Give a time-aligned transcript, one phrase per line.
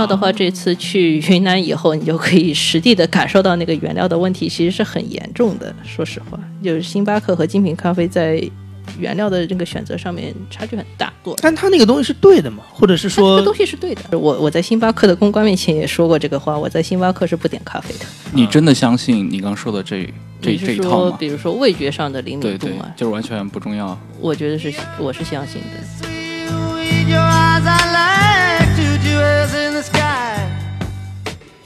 [0.00, 5.74] 料的话，这次去云南以后，你就可以实地的感受到那个原料的问题其实是很严重的。
[5.84, 8.42] 说实话，就是星巴克和精品咖啡在
[8.98, 11.12] 原料的这个选择上面差距很大。
[11.42, 12.62] 但他那个东西是对的吗？
[12.72, 14.18] 或者是说，这个东西是对的。
[14.18, 18.06] 我我在星巴克的公关面前也说过这个话，我在星巴克是不点咖啡的。
[18.32, 20.08] 你真的相信你刚说的这
[20.40, 21.16] 这这一套吗？
[21.20, 23.98] 比如说味觉上的灵敏度嘛，就是完全不重要。
[24.18, 26.10] 我觉得是，我是相信的。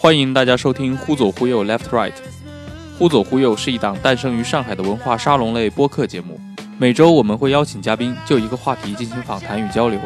[0.05, 2.13] 欢迎大家收听《忽左忽右 Left Right》。
[2.99, 6.39] 《忽左忽右》是一档诞生于上海的文化沙龙类播客节目。
[6.77, 9.99] 每周我们会邀请嘉宾就一个话题进行访谈与交流。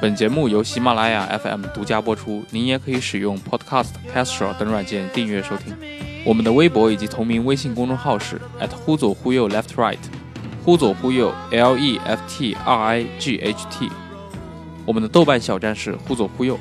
[0.00, 5.76] 本节目由喜马拉雅 FM 独家播出，您也可以使用 Podcast、Castro 等软件订阅收听。
[6.24, 8.40] 我们的微博以及同名微信公众号是
[8.74, 9.98] 忽左忽右 Left Right，
[10.64, 13.90] 忽左忽右 L E F T R I G H T。
[14.86, 16.58] 我们的豆瓣小站是忽左忽右。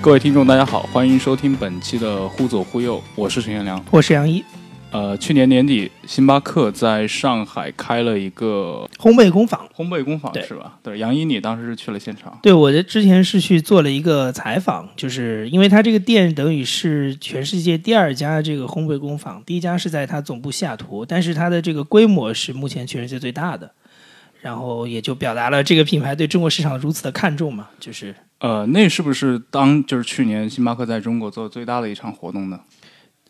[0.00, 4.42] 各位听众，大家好，欢迎收听本期的《忽左忽右》，我是陈元良，我是杨一。
[4.90, 10.78] 呃，去年年底，星巴克在上海开了一个烘焙工坊，烘焙工坊是吧？
[10.82, 12.36] 对，杨一，你当时是去了现场？
[12.42, 23.70] 对，我的之前是去做了一个采访，就是因为它这个店等于是全世界第二家这个烘焙工坊，第一家是在它总部西雅图，但是它的这个规模是目前全世界最大的。
[24.40, 32.60] 然后也就表达了这个品牌对中国市场如此的看重嘛，就是呃，那是不是当就是去年星巴克在中国做最大的一场活动呢？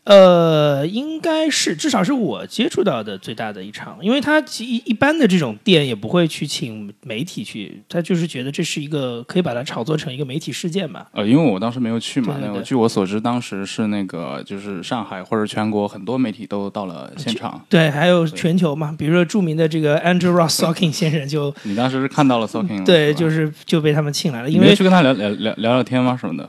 [0.09, 11.05] 呃，应该是至少是我接触到的最大的一场，因为他一一般的这种店也不会去请媒体去，他就是觉得这是一个可以把它炒作成一个媒体事件嘛。
[11.13, 26.49] 呃，因为我当时没有去嘛，那据我所知，当时是那个就是上海或者全国很多媒体都到了现场，对，还有全球嘛，比如说著名的这个 Andrew Ross Socking 先生就，你当时是看到了 Socking，对，就是就被他们请来了，因为去跟他聊聊聊聊聊天吗什么的。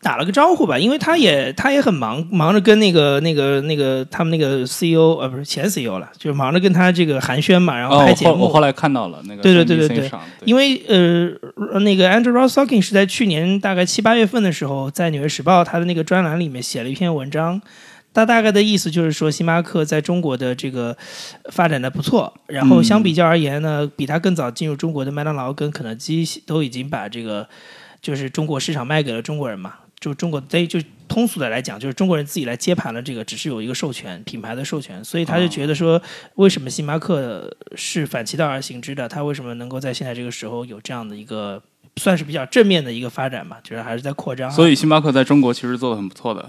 [0.00, 8.44] 打了个招呼吧，因为他也他也很忙，忙着跟那个那个那个他们那个 CEO 呃不是前 CEO 了，就是忙着跟他这个寒暄嘛，然后拍节目。
[8.44, 10.10] 我后来看到了那个对对对对对，
[10.44, 17.60] 因为呃那个 Andrew Ross Socking 是在去年大概七八月份的时候，在《纽约时报》他的那个专栏里面写了一篇文章，
[18.14, 20.96] 他大概的意思就是说，星巴克在中国的这个
[21.50, 27.48] 发展的不错，然后相比较而言呢，比他更早进入中国的麦当劳跟肯德基都已经把这个。
[28.06, 30.78] 就是中国市场卖给了中国人嘛，就中国在就
[31.08, 36.00] 通俗的来讲，就是中国人自己来接盘了这个，只是有一个授权品牌的授权，所以他就觉得说，
[36.36, 39.08] 为什么星巴克是反其道而行之的？
[39.08, 41.60] 他为什么能够在现在这个时候有这样的一个
[41.96, 43.58] 算是比较正面的一个发展吧？
[43.64, 44.48] 就是还是在扩张。
[44.48, 46.48] 所以星巴克在中国其实做的很不错的。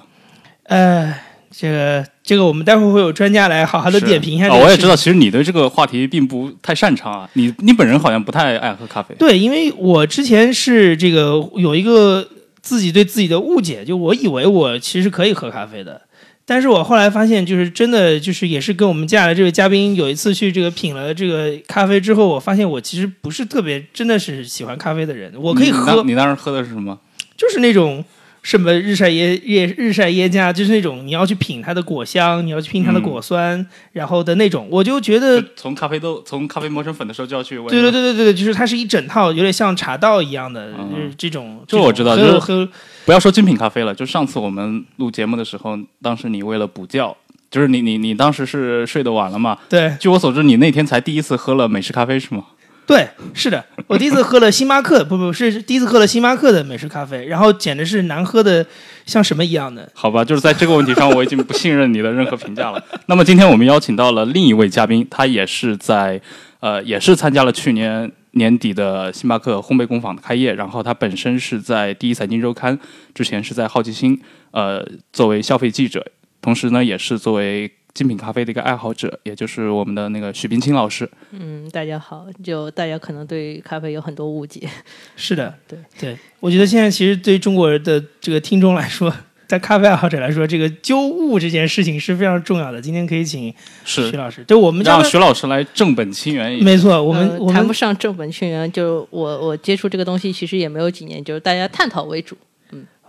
[0.65, 1.15] 呃。
[1.49, 4.53] 这个这个，我们待会儿会有专家来好好的点评一下。
[4.53, 7.29] 我也知道，其实你对这个话题并不太擅长啊。
[7.33, 9.15] 你你本人好像不太爱喝咖啡。
[9.17, 12.27] 对，因为我之前是这个有一个
[12.61, 16.01] 自己对自己的误解，就我以为我其实可以喝咖啡的，
[16.45, 25.31] 但是我后来发现，就是真的就是也是跟我们接下来这位嘉宾有一次去这个品了这个咖啡之后，我发现我其实不是特别真的是喜欢咖啡的人。
[25.37, 26.03] 我可以喝。
[26.03, 26.99] 你当时喝的是什么？
[27.37, 28.03] 就是那种。
[28.47, 37.57] 什么日晒椰椰日晒椰加，就是那种你要去品它的果香，你要去品它的果酸，然后的那种，我就觉得从咖啡豆从咖啡磨成粉的时候就要去。
[37.67, 41.61] 对对对对对对，就是它是一整套，有点像茶道一样的，就是这种。
[41.67, 42.69] 这我知道，就是
[43.03, 47.13] 不要说精品咖啡了，就上次我们录节目的时候，当时你为了补觉，
[47.51, 49.57] 就是你你你当时是睡得晚了嘛？
[49.67, 49.93] 对。
[49.99, 52.45] 据我所知，你那天才第一次喝了美式咖啡是吗？
[52.87, 58.65] 对，是的，我第一次喝了星巴克，不不是第一次喝了星巴克的美式咖啡，然后简直是难喝的
[59.05, 59.91] 像什么一样的。
[59.93, 62.81] 好吧，就是在这个问题上，我已经不信任你的任何评价了。
[63.07, 66.21] 那么今天我们邀请到了另一位嘉宾，他也是在
[66.61, 72.79] 呃，也是参加了去年年底的星巴克烘焙工坊的开业，然后他本身是在第一财经周刊，
[73.13, 74.17] 之前是在好奇心
[74.51, 76.05] 呃作为消费记者，
[76.41, 77.69] 同时呢也是作为。
[77.97, 81.09] 精品咖啡的一个爱好者，也就是我们的那个许冰清老师。
[81.31, 84.69] 嗯，大家好，就大家可能对咖啡有很多误解。
[85.15, 89.11] 是的， 对对，我觉得现在其实对中国人的这个听众来说，
[89.49, 92.79] 在咖啡爱好者来说，这个纠误这件事情是非常重要的。
[92.79, 93.51] 今天可以请
[93.83, 96.63] 徐老师，就我们让徐老师来正本清源。
[96.63, 102.37] 没错，我们我谈不上正本清源，就我我接触这个东西其实也没有几年，就是大家探讨为主。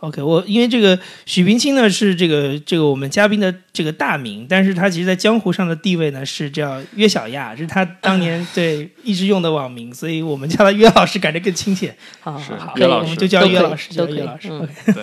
[0.00, 11.96] OK，我因为这个许冰清呢是这个这个我们嘉宾的这个大名，但是他其实在江湖上的地位呢是叫约小亚，这是他当年 对一直用的网名，所以我们叫他约老师感觉更亲切。
[12.20, 14.48] 好好好，约老师，我们就叫约老师，约叫老师。
[14.86, 15.02] 对，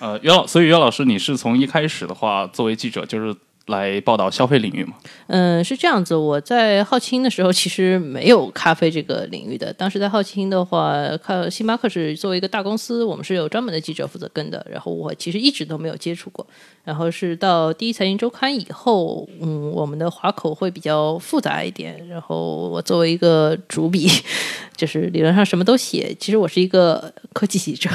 [0.00, 3.34] 呃，约老，所以约老师，你是从一开始的话，作为记者，就是
[3.68, 4.94] 来报道消费领域吗？
[5.28, 6.14] 嗯，是这样子。
[6.14, 9.72] 我在好奇心的时候，其实没有咖啡这个领域的。
[9.72, 14.66] 当时在好奇心的话，看星巴克是作为一个大公司，我们是有专门的记者负责跟的。
[14.70, 16.46] 然后我其实一直都没有接触过。
[16.84, 22.06] 然后是到第一财经周刊以后，嗯，我们的划口会比较复杂一点。
[22.08, 24.08] 然后我作为一个主笔，
[24.74, 26.16] 就是理论上什么都写。
[26.18, 27.90] 其实我是一个科技记者。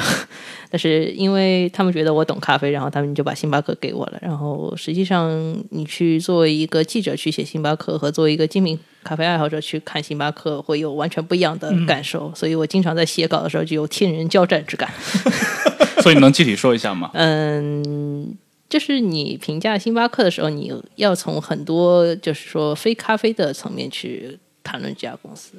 [0.74, 4.18] 但是因为他们觉得我懂咖啡，然后他们就把星巴克给我了。
[4.20, 5.30] 然后实际上，
[5.70, 12.32] 你去作为一个记者去写星巴克，和作为一个精品咖啡爱好者去看星巴克，会有完全不一样的感受。
[12.34, 14.92] 所以我经常在写稿的时候就有天人交战之感。
[16.02, 17.08] 所以你能具体说一下吗？
[17.14, 18.36] 嗯，
[18.68, 25.52] 就是你评价星巴克的时候，你要从很多就是说非咖啡的层面去谈论这家公司。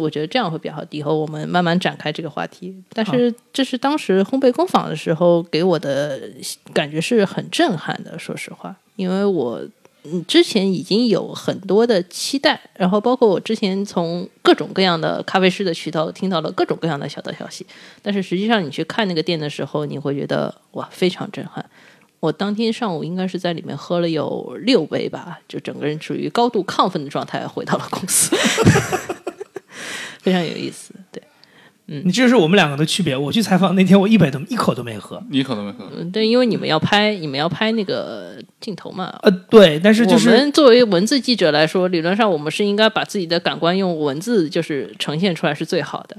[0.00, 2.74] 我觉得这样会比较好，以后我们慢慢展开这个话题。
[2.92, 6.20] 但是这是当时烘焙工坊的时候给我的
[6.72, 9.62] 感觉是很震撼的，说实话，因为我
[10.26, 17.66] 之前已经有很多的期待，然后包括我之前从各种各样的咖啡师的渠道听到了各种各样的小道消息，
[18.02, 21.64] 但是实际上你去看那个店的时候，你会觉得哇，非常震撼。
[22.18, 28.36] 我当天上午应该是在里面喝了有六杯吧，就整个人处于高度亢奋的状态回到了公司。
[30.22, 31.22] 非常有意思，对，
[31.86, 33.16] 嗯，你这是我们两个的区别。
[33.16, 35.90] 我去采访那天，我一杯都一口都没喝，一口都没喝。
[35.96, 39.12] 嗯，对，因为你们要拍，你们要拍那个镜头嘛。
[39.22, 46.16] 呃，对，但是就是我们作为文字记者来说，理论上我们是应该把自己的感官用文字就是呈现出来是最好的。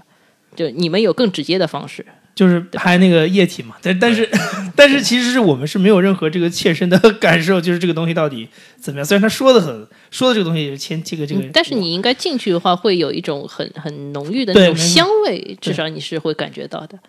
[0.56, 2.06] 就你们有更直接的方式。
[2.34, 4.28] 就是拍那个液体嘛，但但是
[4.74, 8.48] 但是其实是我们是没有任何这个切身的感受，就是这个东西到底
[8.80, 9.06] 怎么样？
[9.06, 17.00] 虽然他说的很说的这个东西也是签这个这个，但是你应该进去的话，会有一种很很浓郁的那种香味，至少你是会感觉到的。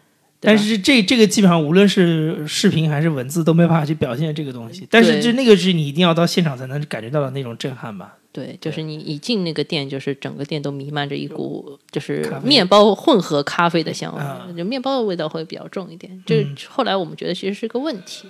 [0.44, 4.84] 但是这这个基本上无论是视频还是文字都没办法去表现这个东西。
[4.90, 8.16] 但是这那个是你一定要到现场才能感觉到的那种震撼吧？
[8.32, 16.10] 对，就是你一进那个店，就是整个店都弥漫着一股就是面包混合咖啡的香味，就面包的味道会比较重一点。
[16.26, 16.34] 就
[16.68, 18.26] 后来我们觉得其实是个问题，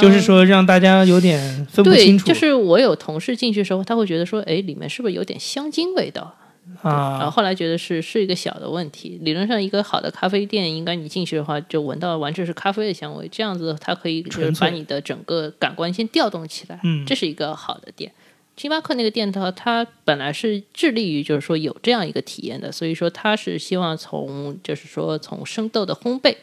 [0.00, 2.26] 就是说让大家有点分不清楚。
[2.26, 6.34] 就是我有同事进去的时候，他会觉得说，哎，里面是不是有点香精味道？
[6.82, 9.18] 啊，然后后来觉得是是一个小的问题。
[9.22, 16.80] 理论上，一个好的咖啡店，应该你进去的话，就闻到完全是咖啡的香味，这样子它可以就是把你的整个感官先调动起来。
[16.82, 18.10] 嗯，这是一个好的店。
[18.56, 26.36] 星巴克那个店的话，它本来是致力于就是说有这样一个体验的，所以说它是希望从就是说从生豆的烘焙，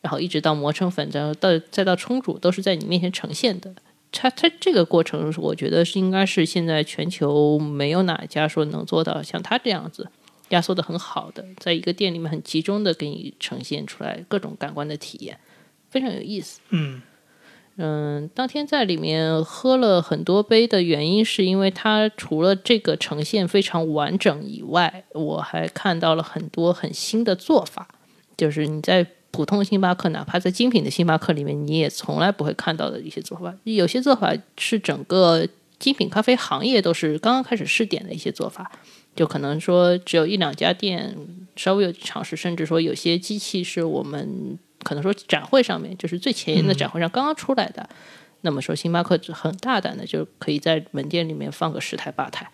[0.00, 3.74] 然后一直到磨成粉，然后到再到冲煮，都是在你面前呈现的。
[4.10, 10.08] 它它这个过程，我觉得是应该是现在全球没有哪一家说能做到像它这样子
[10.48, 15.38] 压缩的很好的，在一个店里面很集中的给你呈现出来各种感官的体验，
[15.90, 16.60] 非常有意思。
[16.70, 17.02] 嗯
[17.76, 27.88] 嗯，当天在里面喝了很多杯的原因，是因为它除了这个呈现非常完整以外，我还看到了很多很新的做法，
[28.38, 29.06] 就是你在。
[29.30, 33.54] 普通星巴克，哪怕在精品的星巴克里面，你也从来不会看到的一些做法。
[33.64, 35.46] 有些做法是整个
[35.78, 38.70] 精品咖啡行业都是刚刚开始试点的一些做法，
[39.14, 41.16] 就可能说只有一两家店
[41.56, 47.88] 稍微有尝试，甚至说有些机器是我们可能说展会上面就是最前沿的展会上刚刚出来的。
[48.40, 52.48] 那么说，星巴克很大胆的就可以在门店里面放个十台八台。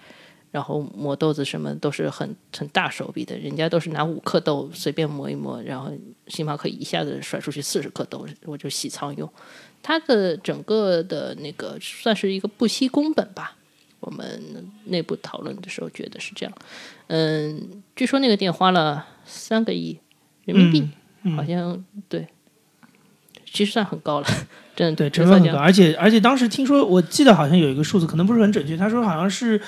[0.54, 5.90] 然后磨豆子什么都是很很大手笔的，人家都是拿五克豆随便磨一磨，然后
[6.28, 9.28] 星巴克一下子甩出去四十克豆，我就洗仓用。
[9.82, 13.56] 它的整个的那个算是一个不惜工本吧。
[13.98, 16.54] 我们内部讨论的时候觉得是这样。
[17.08, 19.98] 嗯，据说那个店花了三个亿
[20.44, 20.88] 人民币，
[21.34, 22.28] 好像对，
[23.54, 24.26] 其实算很高了。
[24.76, 29.58] 真的对，成本很高，而且而且当时听说，我记得好像有一个数字，可能不是很准确，他说好像是。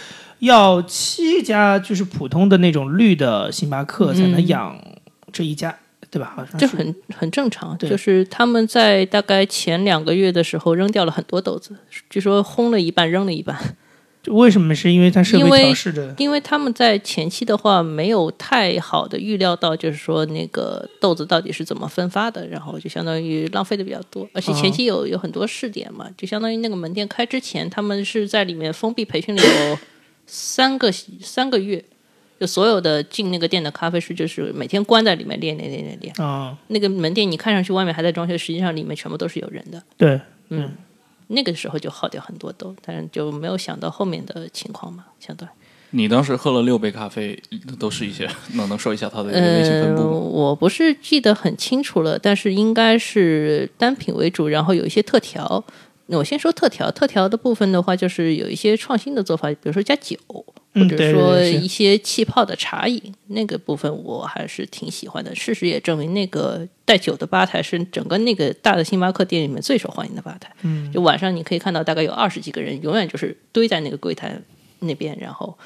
[0.40, 4.78] 要七家就是普通的那种绿的星巴克才能养
[5.32, 5.74] 这一家，
[6.10, 6.34] 对吧？
[6.36, 7.74] 好像就很很正常。
[7.78, 11.74] 就是他们在大概前两个月的时候扔掉了很多豆子，
[12.10, 13.56] 据说烘了一半扔了一半。
[14.28, 14.74] 为什么？
[14.74, 16.14] 是因为它设备调试的？
[16.18, 24.28] 因为他们在前期的话没有太好的预料到，就是说那个豆子到底是怎么分发的，然后就相当于浪费的比较多。
[24.32, 29.78] 而且前期有有很多试点嘛，就相当于那个门店开之前，他们是在里面封闭培训了有。
[30.28, 31.84] 三个三个月，
[32.40, 36.58] 就所有的进那个店的咖啡师，就是每天关在里面练练练练练啊。
[36.66, 39.80] 那个门店你看上去外面还在装修，实际上里面全部都是有人的。
[39.96, 40.72] 对，嗯，
[41.28, 45.46] 那个时候就耗掉很多豆，但是就没有想到后面的情况嘛，相对。
[45.90, 47.40] 你当时喝了六杯咖啡，
[47.78, 50.08] 都是一些 能能说一下它的类型分布吗？
[50.10, 55.64] 我不是记得很清楚了，但是应该是单品为主，然后有一些特调。
[56.06, 60.16] 我先说特调，特调的部分的话，就是有一些创新的做法，比如说加酒，
[60.76, 65.34] 或嗯，者说一些气泡的茶饮，那个部分我还是挺喜欢的。
[65.34, 70.52] 事实也证明，那个带酒的吧台是整个那个大的星巴克店里面最受欢迎的吧台。
[70.62, 74.38] 嗯，就晚上你可以看到大概有二十几个人，永远就是堆在那个柜台
[74.80, 75.56] 那边，然后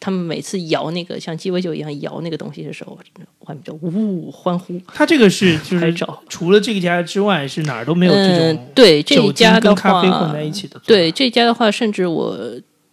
[0.00, 2.98] 他们每次摇那个像鸡尾酒一样摇那个东西的时候，
[3.46, 5.94] 外面就呜欢呼他这个是 就是。
[6.28, 10.80] 除了这个家之外，是哪儿都没有这嗯种，对这一家的精跟咖啡话混在一起的。
[10.84, 12.36] 对这家的话，甚至我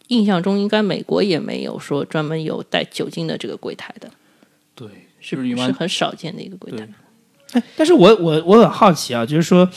[0.08, 4.10] 印象中应该美国也没有说专门有带酒精的这个柜台的，
[4.76, 4.88] 对，
[5.20, 6.88] 是不是一般是很少见的一个柜台。
[7.54, 9.70] 哎，但是我我我很好奇啊，就是说，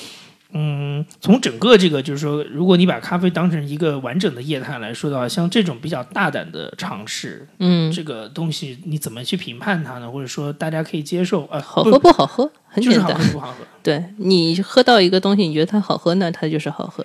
[0.52, 10.10] 嗯，从整个这个就是说，如果你把咖啡当成一个完整的业态来说的话，像这种比较大胆的尝试，嗯，这个东西你怎么去评判它呢？
[10.10, 11.46] 或者说大家可以接受？
[11.50, 13.26] 呃，好喝不好喝，很就是好简单。
[13.26, 13.58] 喝不好喝？
[13.82, 17.04] 对你喝到一个东西，你觉得它好喝，那它就是好喝，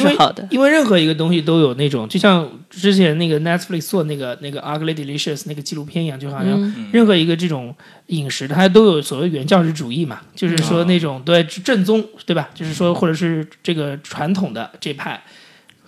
[0.00, 0.46] 就是好的。
[0.50, 7.74] 因为任何一个东西都有那种，就像之前那个 Netflix 做那个那个 Ugly Delicious 那个纪录片一样，就好像嗯任何一个这种
[8.06, 12.50] 饮食，它都有所谓原教旨主义嘛，就是说那种对正宗，对吧？
[12.54, 15.22] 就是说或者是这个传统的这派。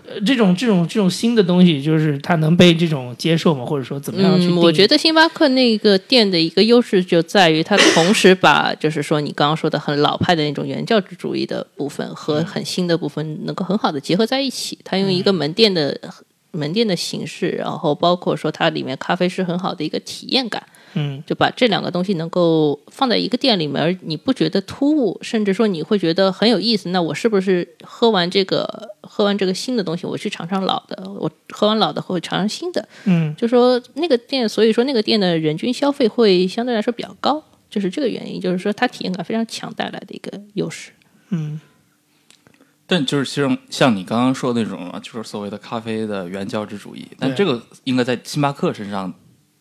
[0.09, 3.65] 呃，这种这种这种新的东西，就是它能被这种接受吗？
[3.65, 14.79] 或者说怎么样去定嗯，我觉得星巴克那个店的一个优势就在于它同时把就是说你刚刚说的很老派的那种原教旨主义的部分和很新的部分能够很好的结合在一起。
[14.85, 15.99] 它用一个门店的、
[16.53, 20.63] 门店的形式，然后包括说它里面咖啡是很好的一个体验感。
[20.97, 26.89] 嗯就把这两个东西能够放在一个店里面，而你不觉得突兀，甚至说你会觉得很有意思。
[26.89, 31.09] 那我是不是喝完这个喝完这个新的东西，我去尝尝老的？
[31.21, 32.89] 我喝完老的会尝尝新的？
[33.05, 40.91] 嗯就说那个店，所以说那个店的人均消费会相对来说比较高，就是这个原因，就是说它体验感非常强带来的一个优势。
[41.29, 41.61] 嗯
[42.89, 49.13] 但就是其实像你刚刚说的那种啊，就是所谓的咖啡的原教旨主义，但这个应该在星巴克身上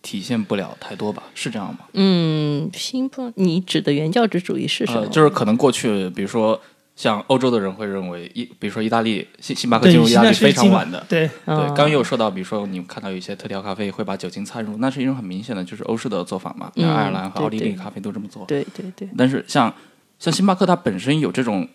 [0.06, 1.24] 体现不了太多吧？
[1.34, 1.80] 是这样吗？
[1.94, 5.02] 嗯，新不，你指的原教旨主义是什么？
[5.02, 6.62] 呃，就是可能过去，比如说
[6.96, 11.04] 像欧洲的人会认为，意比如说意大利星星巴克，进入意大利非常晚的。
[11.10, 18.46] 对，嗯对，刚刚也有说到，比如说你看到有一些特调咖啡会把酒精掺入，那是一种很明显的就是欧式的做法嘛，嗯爱尔兰和奥地利咖啡都这么做。
[18.46, 19.10] 对对对。
[19.18, 19.74] 但是像
[20.20, 21.68] 像星巴克，它本身有这种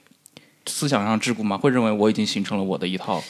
[0.67, 1.59] 思想上桎梏吗？
[1.59, 3.21] 会认为我已经形成了我的一套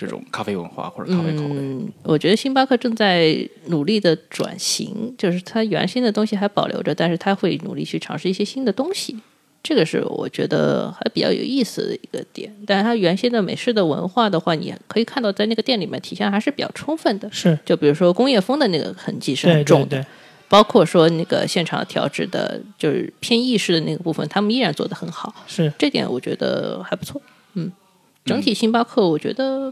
[0.00, 1.56] 这种咖啡文化或者咖啡口味。
[1.56, 9.18] 嗯，我觉得星巴克正在努力的转型，就是它原先的东西还保留着，但是它会努力去尝试一些新的东西。
[9.62, 12.50] 这个是我觉得还比较有意思的一个点。
[12.66, 17.30] 但是它原先的美式的文化的话，你可以看到在那个店里面体现还是比较充分的。
[17.30, 20.06] 是，就比如说工业风的那个痕迹是很重的，对对，
[20.48, 25.34] 包括说那个现场调制的，就是偏意式的那个部分，他们依然做得很好。
[25.46, 25.70] 是。
[25.76, 27.20] 这点我觉得还不错。
[27.52, 27.70] 嗯，
[28.24, 29.70] 整体星巴克我觉得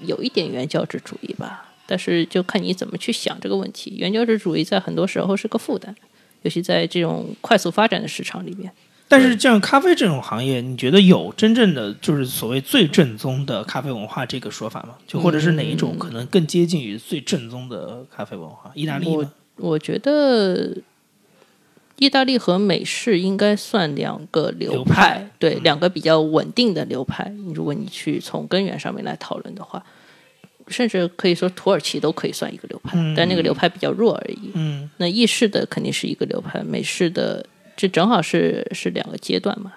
[0.00, 3.94] 有一点原教旨主义吧，但是就看你怎么去想这个问题。
[3.96, 5.94] 原教旨主义在很多时候是个负担，
[6.42, 8.70] 尤其在这种快速发展的市场里面。
[9.06, 14.96] 但是像咖啡这种行业，你觉得有真正的就是所谓最正宗的咖啡文化这个说法吗？
[15.06, 18.72] 就或者是哪一种可能更接近于最正宗的咖啡文化？
[18.74, 19.30] 意大利吗？
[19.56, 20.76] 我觉得
[21.96, 27.32] 意大利和美式应该算两个流流派对，两个比较稳定的流派。
[27.54, 29.84] 如果你去从根源上面来讨论的话，
[30.68, 34.50] 甚至可以说土耳其都可以算一个流派，嗯但那个流派比较弱而已。
[34.54, 37.46] 嗯，那意式的肯定是一个流派，美式的
[37.76, 39.72] 这正好是是两个阶段嘛。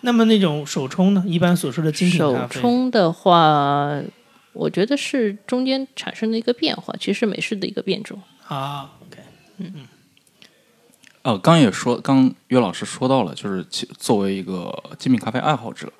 [0.00, 1.22] 那么那种手冲呢？
[1.26, 4.00] 一般所说的精品手，冲的话，
[4.52, 8.20] 我觉得是中间产生的一个变化，其实是美式的一个变种。
[8.48, 9.70] 啊，OK，
[11.22, 15.92] 哦，刚也说，刚岳老师说到了，就是其作为一个精品咖啡爱好者，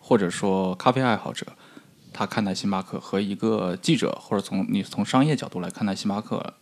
[0.00, 1.46] 或者说咖啡爱好者，
[2.12, 6.54] 他看待星巴克和一个记者或者从你从商业角度来看待星巴克，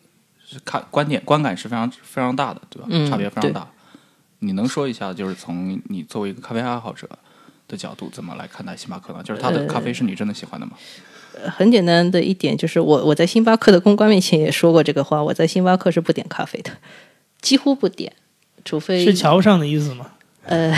[0.45, 2.89] 是看观点观感是非常非常大的，对吧？
[2.91, 3.69] 嗯差别非常大。
[4.41, 7.09] 你能说一下，就是从你作为一个咖啡爱好者
[7.69, 9.23] 的角度，怎么来看待星巴克呢？
[9.23, 10.73] 就是他的咖啡是你真的喜欢的吗？
[11.35, 16.71] 呃很简单的一点就是我我在星巴克的公关面前也说过这个话，我在星巴克是不点咖啡的，
[17.43, 18.11] 几乎不点，
[18.65, 20.13] 除非是瞧不上的意思吗？
[20.47, 20.75] 呃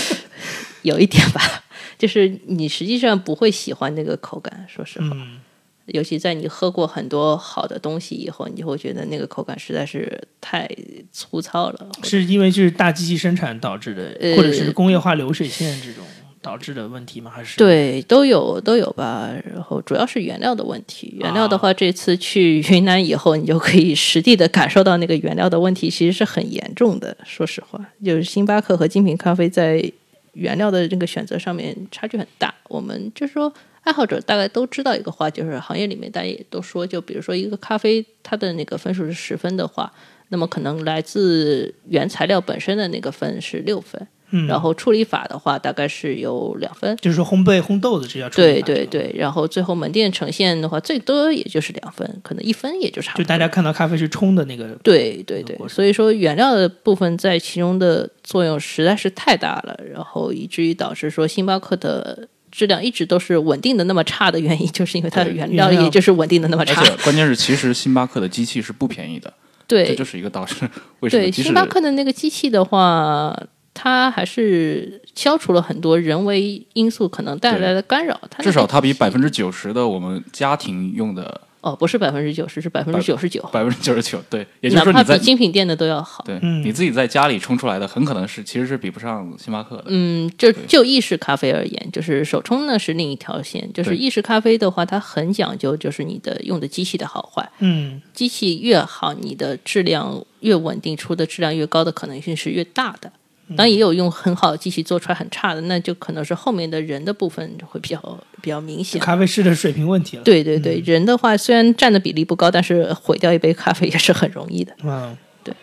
[0.82, 1.64] 有一点吧，
[1.98, 5.08] 就是你实际上不会喜欢那个口感，说实话。
[5.12, 5.38] 嗯，
[5.86, 10.68] 尤其在你喝过很多好的东西以后，你就会觉得那个口感实在是太
[11.12, 11.88] 粗糙了。
[12.04, 16.04] 是因为就是大机器生产导致的，呃或者是工业化流水线这种
[16.40, 17.30] 导致的问题吗？
[17.30, 17.56] 还是？
[17.56, 19.30] 对，都有都有吧。
[19.44, 21.14] 然后主要是原料的问题。
[21.18, 27.16] 原料的话，这次去云南以后，你就可以实地的感受到那个原料的问题其实是很严重的。
[27.24, 29.92] 说实话，就是星巴克和精品咖啡在
[30.32, 32.54] 原料的这个选择上面差距很大。
[32.68, 33.52] 我们就是说，
[33.82, 39.92] 爱好者大概都知道一个话，就是行业里面大家也都说，就比如说一个咖啡，它的那个分数是十分的话，
[40.28, 46.96] 那么可能来自原材料本身的那个分是六分，嗯，然后处理法的话大概是有两分。
[46.98, 53.24] 就是说烘焙烘豆子这叫处理对法对对，然后最后门店呈现的话，最多也就是两分，可能一分也就差不多。
[53.24, 66.82] 就大家看到咖啡是冲的那个，对对对所以说原料的部分在其中的作用实在是太大了，然后以至于导致说星巴克的质量一直都是稳定的那么差的原因，就是因为它的原料也就是稳定的那么而差。
[66.82, 69.32] 且关键是，其实星巴克的机器是不便宜的，
[69.66, 70.54] 对这就是一个导致
[71.00, 73.38] 为什么对，星巴克的那个机器的话，
[73.80, 78.20] 它还是消除了很多人为因素可能带来的干扰。
[78.28, 86.24] 它至少它比百分之九十的我们家庭用的哦，不是百分之九十，是百分之九十九，百分之九十九，对，也就是哪怕比说你在精品店的都要好。
[86.24, 89.84] 对、嗯你自己在家里冲出来的，很可能是其实是比不上星巴克的。
[89.86, 93.68] 嗯，就就意式咖啡而言，就是手冲呢是另一条线。
[93.72, 97.48] 就是意式咖啡的话，它很讲究，就是你的用的机器的好坏。
[97.58, 103.10] 嗯，机器越好，你的质量越稳定，出的质量越高的可能性是越大的。
[103.56, 109.00] 当然也有用很好的机器做出来很差的，那就可能是后面的人的部分会比较比较明显。
[109.00, 110.22] 咖啡师的水平问题了。
[110.22, 114.74] 对对对，人的话虽然占的比例不高，但是毁掉一杯咖啡也是很容易的。
[114.82, 115.54] 嗯，对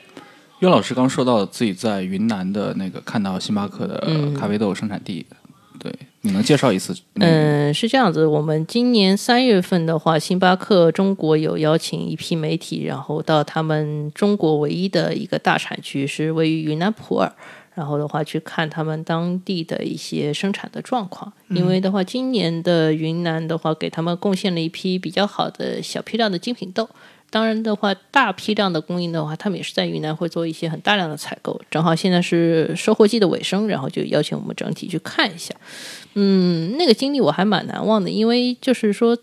[0.59, 5.23] 岳老师刚说到自己在云南的那个看到星巴克的嗯咖啡豆生产地，
[5.77, 6.95] 对，你能介绍一次？
[7.15, 8.25] 嗯，是这样子。
[8.25, 17.31] 我们今年三月份的话，星巴克中国有邀请一批媒体，然后到他们中国唯一的一个大产区，是位于云南普洱。
[17.75, 21.31] 然后的话，去看他们当地的一些生产的状况。
[21.49, 26.89] 因为的话，今年的云南的话，给他们贡献了一批比较好的小批量的精品豆。
[27.29, 31.59] 当然的话，大批量的供应的话，他们也是在云南会做一些很大量的采购。
[31.69, 35.53] 正好现在是收获季的尾声，然后就邀请我们整体去看一下。
[36.13, 39.17] 嗯，那个经历我还蛮难忘的，因为就是说，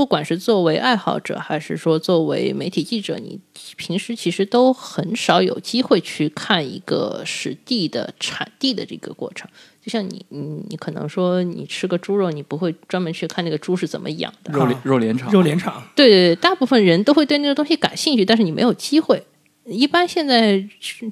[0.00, 3.38] 不管是作为爱好者，还是说作为媒体记者，你
[3.76, 9.46] 平时其实都很少有机会去看一个实地的产地的这个过程。
[9.84, 19.22] 就像你，你你可能说你吃个猪肉，你不会专门去看那个猪是怎么养的，肉联肉联厂，肉联厂，对对对，大部分人都会对那个东西感兴趣，但是你没有机会。
[19.70, 20.62] 一般现在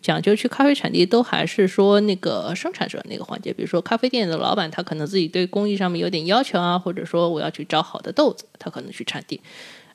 [0.03, 9.41] 讲究去咖啡产地，都还是说那个生产者那个环节，比如说咖啡店的老板，他可能自己对工艺上面有点要求啊，或者说我要去找好的豆子，他可能去产地。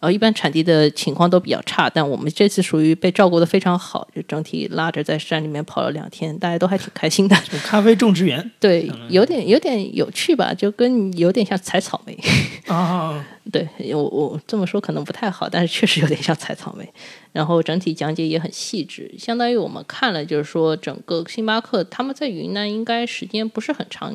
[0.03, 7.33] 然后一般产地的情况都比较差，但我们这次属于被照顾的非常好，就整体拉着在山里面跑了两天，大家都还挺开心的。
[7.63, 12.19] 咖啡种植园 对，有点有点有趣吧，就跟有点像采草莓。
[12.67, 16.85] 啊，对我我这么说可能不太好，但是确实有点像采草莓。
[17.31, 24.13] 然后整体讲解也很细致，相当于我们看了，就是说整个星巴克他们在云南应该时间不是很长，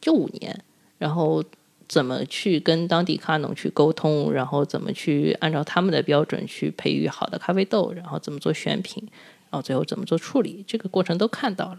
[0.00, 0.60] 就五年，
[0.98, 1.42] 然后
[1.88, 9.02] 怎么去跟当地咖农去沟通，然后怎么去按照他们的标准去培育好的咖啡豆，然后怎么做选品，
[9.50, 11.78] 然后最后怎么做处理，这个过程都看到了。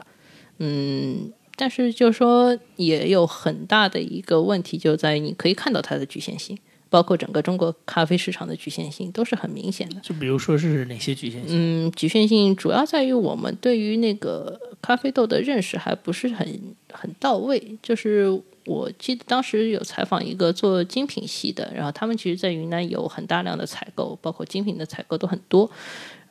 [0.58, 6.58] 嗯，但是就是说也有很大的一个问题，就在于你可以看到它的局限性，
[6.89, 10.02] 包括整个中国咖啡市场的局限性都是很明显的。
[10.02, 11.50] 就比如说是哪些局限性？
[11.88, 17.78] 嗯，局限性主要在于我们对于那个咖啡豆的认识还不是很很到位。
[17.84, 25.70] 就是我记得当时有采访一个做精品系的，然后他们其实在云南有很大量的采购，包括精品的采购都很多。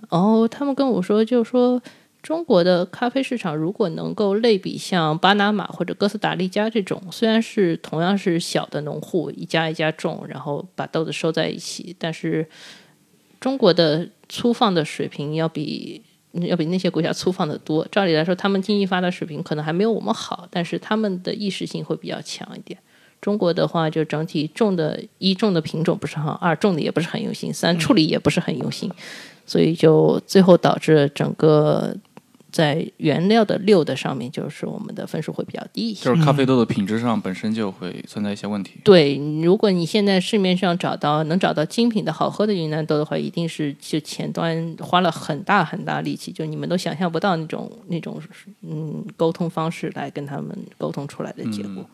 [0.09, 1.83] 然后他们跟我说，就是说
[2.23, 12.49] 中国的咖啡市场如果能够类比像巴拿马或者哥斯达黎加这种，虽然是同样是小的农户一家一家种，然后把豆子收在一起，但是
[13.41, 17.87] 中国的粗放的水平要比要比那些国家粗放的多。
[17.91, 22.79] 照理来说，他们经济发达水平可能还没有我们好，但是他们的意识性会比较强一点。
[23.21, 28.89] 中国的话，就整体种的一种的品种不是很好，二种的也不是很用心，三处理也不是很用心，
[29.45, 31.93] 所以就最后导致整个
[32.51, 36.05] 在原料的六的上面，就是我们的分数会比较低一些。
[36.05, 38.81] 就是咖啡豆的品质上本身就会存在一些问题。
[38.83, 48.21] 对，如果你现在市面上找到能找到精品的好喝的云南豆的话，一定是就前端花了很大很大力气，就你们都想象不到那种那种
[48.63, 51.85] 嗯沟通方式来跟他们沟通出来的结果。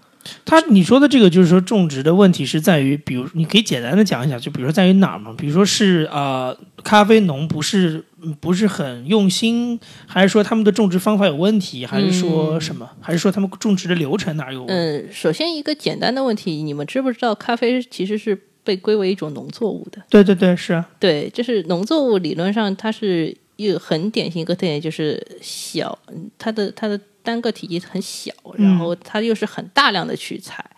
[0.47, 5.35] 他你说的这个就是说种植的问题是在于，比如你可以简单的讲一讲，就比如说在于哪儿嘛？
[5.37, 12.89] 比如说是呃，咖啡农不是嗯不是很用心，还是说他们的种植方法有问题，还是说什么？
[13.01, 14.75] 还是说他们种植的流程哪有问题？
[14.75, 20.03] 嗯，首先一个简单的问题，你们知不知道咖啡其实是被归为一种农作物的？
[20.09, 30.65] 对对对，是啊，对，就是农作物理论上它是一个很典型一个特点就是小，嗯它的它的单个体积很小，然后它又是很大量的去采。
[30.69, 30.71] 嗯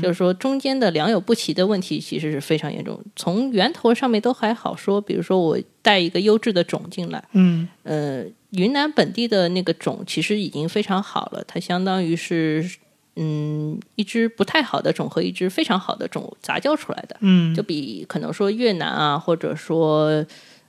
[0.00, 3.00] 就是说中间的良莠不齐的问题其实是非常严重。
[3.16, 12.68] 从源头上面都还好说，比如说我带一个优质的种进来，嗯呃，云南本地的那个种其实已经非常好了，它相当于是
[13.16, 20.24] 嗯一只不太好的种和一只非常好的种杂交出来的，嗯就比可能说越南啊，或者说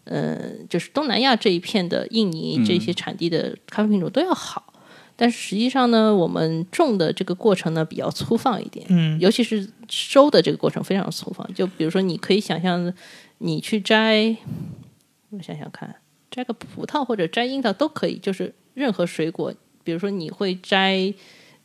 [0.06, 0.38] 呃
[0.70, 4.73] 就是东南亚这一片的印尼这些产地的咖啡品种都要好。
[5.16, 11.48] 但是实际上呢，我们种的这个过程呢比较粗放一点，嗯尤其是收的这个过程非常粗放。
[11.54, 12.92] 就比如说，你可以想象，
[13.38, 14.36] 你去摘，
[15.30, 15.96] 我想想看，
[16.32, 21.14] 摘个葡萄或者摘樱桃都可以，就是任何水果，比如说你会摘，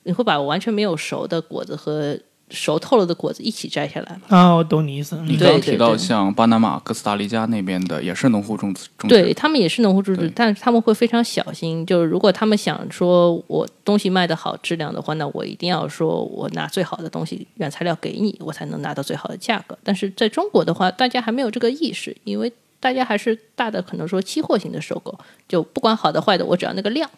[0.02, 2.18] 你会把完全没有熟的果子和
[2.50, 4.22] 熟透了的果子一起摘下来吗？
[4.28, 5.16] 啊，我懂你意思。
[5.16, 9.14] 嗯你刚刚提到像巴拿马、哥斯达黎加那边的，也是农户种植种植。
[9.14, 11.84] 对他们也是农户种植，但是他们会非常小心。
[11.84, 19.76] 就是如果他们想说我东西卖的好、质量的话，那我一定要说我拿最好的东西原材料给你，我才能拿到最好的价格。
[19.84, 27.10] 但是在中国的话，大家还没有这个意识，因为大家还是大的可能说期货型的收购，就不管好的坏的，我只要那个量。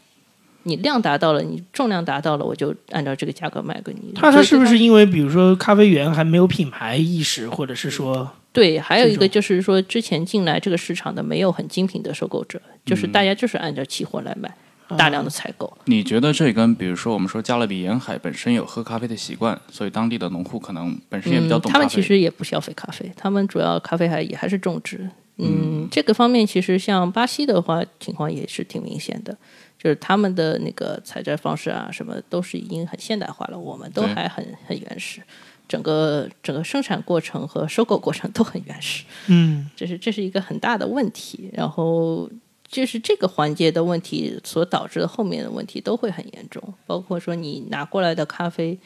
[0.64, 4.12] 你量达到了，你重量达到了，我就按照这个价格卖给你。
[4.14, 14.52] 他他是不是因为比如说咖啡园还没有品牌意识，或者是说对，还有一个就是说，之前进来这个市场的没有很精品的收购者，就是嗯大家就是按照期货来买，
[14.96, 15.72] 大量的采购。
[15.84, 21.72] 你觉得这跟比如说我们说加勒比沿海本身有喝咖啡的习惯，所以当地的农户可能本身也比较嗯，懂嗯。
[21.72, 25.08] 他们其实也不消费咖啡，他们主要咖啡还也还是种植。
[25.42, 29.34] 嗯，这个方面其实像巴西的话，情况也是挺明显的，
[29.82, 35.22] 就是他们的那个采摘方式啊，什么都是已经很现代化了，我们都还很很原始，
[35.66, 39.04] 整个整个生产过程和收购过程都很原始。
[39.28, 39.70] 嗯。
[39.74, 42.28] 这是这是一个很大的问题，然后
[42.68, 48.78] 就是这个环节的问题所导致的后面的问题都会很严重，包括说你拿过来的咖啡，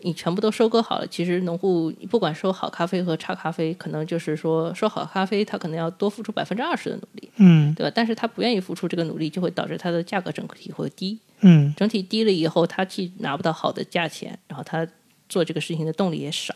[0.00, 7.92] 你全部都收割好了，其实农户不管收好咖啡和差咖啡，可能就是说收好咖啡，他可能要多付出百分之二十的努力，嗯对吧？
[7.94, 14.86] 但是他不愿意付出这个努力，就会导致它的价格整体会低，嗯整体低了以后，他既拿不到好的价钱，然后他
[15.28, 16.54] 做这个事情的动力也少，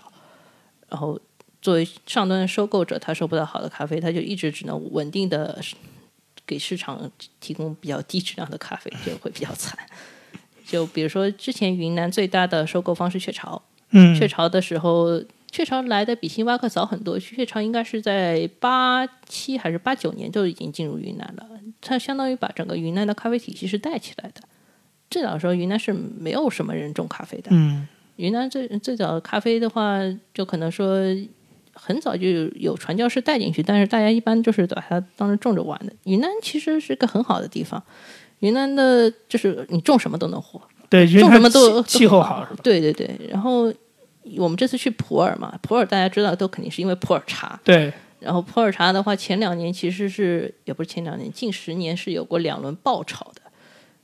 [0.88, 1.18] 然后
[1.62, 5.58] 作为上端的收购者，他收不到好的咖啡，他就一直只能稳定的
[6.46, 9.78] 给市场提供比较低质量的咖啡，就会比较惨。
[10.70, 17.18] 就比如说之前云南最大的收购方是雀巢，嗯雀巢的时候，雀巢来的比星巴克早很多。
[17.18, 21.44] 雀巢应该是在八七还是八九年就已经进入云南了，
[21.80, 24.42] 它相当于把整个云南的咖啡体系是带起来的。
[25.10, 27.48] 最早的时候，云南是没有什么人种咖啡的。
[27.50, 29.98] 嗯云南最最早的咖啡的话，
[30.34, 31.00] 就可能说
[31.72, 35.92] 很早就有有传教士带进去，但是大家一般就是把它当成种着玩的。
[36.04, 37.82] 云南其实是个很好的地方，
[38.40, 42.60] 云南的就是你种什么都能活，对，种什么都气气候好是吧？
[42.62, 43.72] 对对对，然后
[44.36, 47.58] 我们这次去普洱嘛，普洱大家知道都肯定是因为普洱茶。
[47.64, 53.40] 对，然后普洱茶的话，前两年其实是也不是前两年，近十年是有过两轮爆炒的，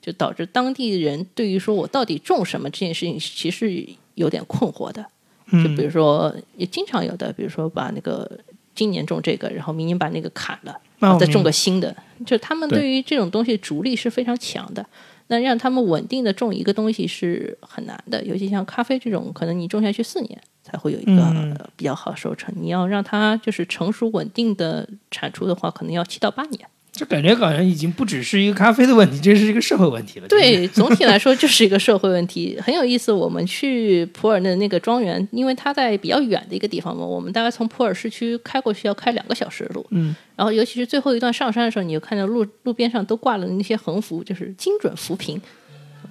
[0.00, 5.04] 就导致当地人对于说我到底种什么这件事情，其实有点困惑的。
[5.52, 8.28] 就比如嗯，说，也经常有的，比如说把那个
[8.74, 11.94] 今年种这个，然后明年把那个砍了，然后再种个新的。
[12.24, 14.84] 就他们对对于这种东西逐利是非常强的。
[15.28, 22.54] 那让他们稳定的种一个东西是很难的，尤其像咖啡这种，可能你种下去四年才会有一个、嗯呃比较好收成。
[22.56, 26.68] 你要让它就是成熟稳定的产出的话，可能要七到八年。
[26.96, 30.26] 这感觉好像已经不只是一个咖啡的问题，这是一个社会问题了。
[30.28, 33.12] 对， 总体来说就是一个社会问题，很有意思。
[33.12, 39.86] 我们去普洱的那个庄园，因为它在比较远的一个地方嘛，我们大概从普洱市区开过去要开两个小时的路。
[39.90, 45.40] 嗯，然后尤其是最后一段上山的时候，你就看到路路边上都挂了那些横幅，就是精准扶贫。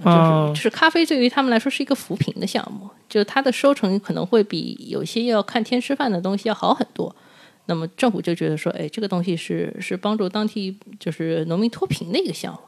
[0.03, 7.15] 就是、哦就是咖啡对于他们来说是一个扶贫的项目，就是它的收成可能会比有些要看天吃饭的东西要好很多。
[7.67, 12.60] 那么政府就觉得说，哎，这个东西是是帮助当地就是农民脱贫的一个项目。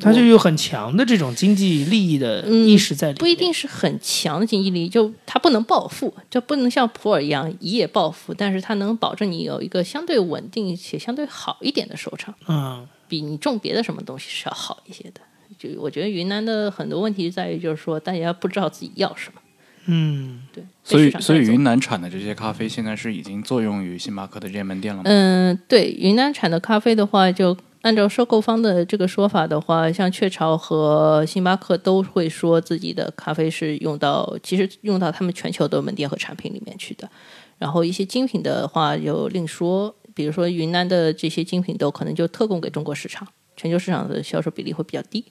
[0.00, 3.18] 它就有很强的这种经济利益的意识在里面。
[3.18, 15.20] 嗯不一定是很强的经济利益，就它不能暴富，就不能像普洱一样一夜暴富，但是它能保证你有一个相对稳定且相对好一点的收成，嗯比你种别的什么东西是要好一些的。
[15.56, 19.40] 就我觉得云南的很多问题在于，就是说大家不知道自己要什么，
[19.86, 25.04] 嗯，对，所以所以云南产的这些咖啡现在是已经作用于星巴克的这些门店了吗？
[25.06, 37.10] 嗯，对，云南产的咖啡的话，就按照收购方的这个说法的话，像雀巢和星巴克都会说自己的咖啡是用到，其实用到他们全球的门店和产品里面去的。
[37.58, 45.24] 然后一些精品的话，有另说，比如说云南的这些精品豆，可能就特供给中国市场，全球市场的销售比例会比较低。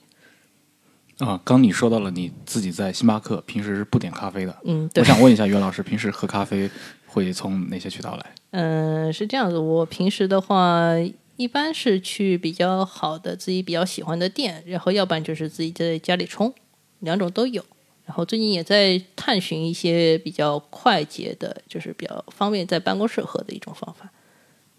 [1.18, 5.06] 啊，刚你说到了你自己在星巴克平时是不点咖啡的，嗯，对我。
[5.06, 6.68] 想问一下袁老师，平时喝咖啡
[7.06, 8.34] 会从哪些渠道来？
[8.50, 9.56] 嗯，是这样子。
[9.56, 10.90] 我平时的话，
[11.36, 16.52] 一般是去比较好的、自己比较喜欢的店，然后要不然就是自己在家里冲，
[17.00, 17.64] 两种都有。
[18.06, 24.10] 然后最近也在探寻一些比较快捷的，就是比较方便在办公室喝的一种方法，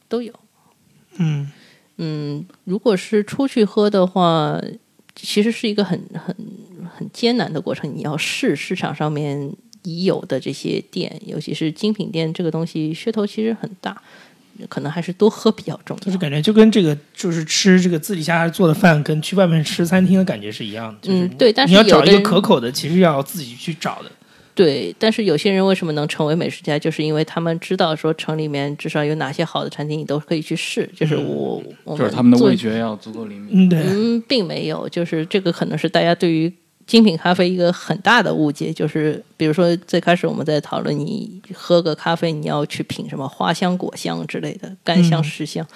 [0.07, 0.33] 都有。
[1.17, 1.49] 嗯
[1.97, 4.61] 嗯，如果是出去喝的话，
[5.15, 6.35] 其实是一个很很
[6.95, 7.91] 很艰难的过程。
[7.95, 9.51] 你要试市场上面
[9.83, 14.01] 已有的这些店，尤其是精品店，这个东西噱头其实很大，
[14.67, 16.03] 可能还是多喝比较重要。
[16.05, 20.99] 就是感觉就跟这个就是吃这个自己家做的饭，跟去外面吃餐厅的感觉是一样的。
[21.01, 24.11] 就是嗯对但是你要找一个可口的，其实要自己去找的。
[24.55, 30.89] 对，但是有些人为什么能成为美食家，就是因为他们知道说城里面至少有哪些好的餐厅，你都可以去试。
[30.95, 33.67] 就是我，我就是他们的味觉要足够灵敏。
[33.67, 36.51] 嗯，对，嗯，并没有，就是这个可能是大家对于
[36.87, 45.67] 精品咖啡一个很大的误解，就是比如说最开始我们在讨论，你喝个咖啡你要去品什么花香、果香之类的，干香、嗯湿香，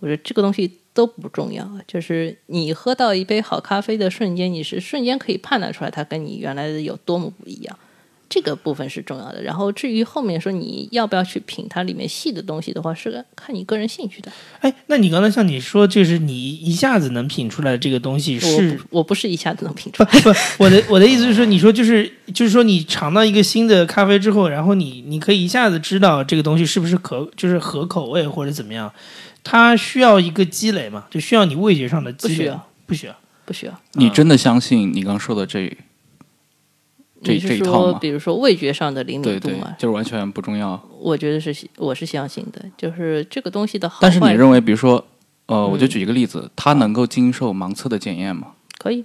[0.00, 7.78] 我觉得这个东西都不重要，就是你喝到一杯好咖啡的瞬间，你是瞬间可以判断出来它跟你原来的有多么不一样。
[8.28, 14.32] 这个部分是重要的，然后至于后面说你要不要去品它里面细的东西的话，是看你个人兴趣的。
[14.60, 20.08] 哎，那你刚才像你说，就是你一下子能品出来这个东西我是不我不是一下子能品出来。
[20.10, 28.92] 不不，我的我的意思是说，你说就是就是说，你尝到一个新的咖啡之后，然后你你可以一下子知道这个东西是不是可就是合口味或者怎么样，
[29.44, 33.16] 它需要一个积累嘛，就需要你味觉上的积累，不需要，不需要。
[33.46, 33.80] 不需要。
[33.92, 35.72] 你真的相信你刚说的这
[37.22, 40.80] 这一套比如说味觉上的灵敏度嘛？，就是完全不重要。
[41.00, 43.98] 我觉得是，我是相信的，就是这个东西的好坏。
[44.02, 45.04] 但是你认为，比如说，
[45.46, 48.48] 呃，我就嗯举一个例子，它能够经受盲测的检验吗？
[48.78, 49.04] 可以，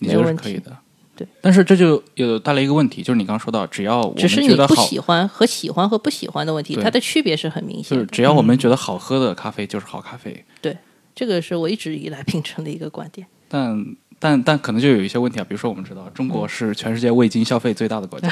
[0.00, 0.76] 你觉得是可以的。
[1.14, 1.26] 对。
[1.40, 8.06] 但是这就有带来一个问题，就是你刚说到，只要我们只是你不喜欢和喜欢和不喜欢的问题，它的区别是很明显就是。
[8.06, 10.44] 只要我们觉得好喝的咖啡就是好咖啡。
[10.60, 10.76] 对
[11.14, 13.26] 这个是我一直以来秉承的一个观点。
[13.48, 13.84] 但
[14.22, 18.30] 但但可能就有一些问题啊，比如说我们知道中嗯国是全世界味精消费最大的国家，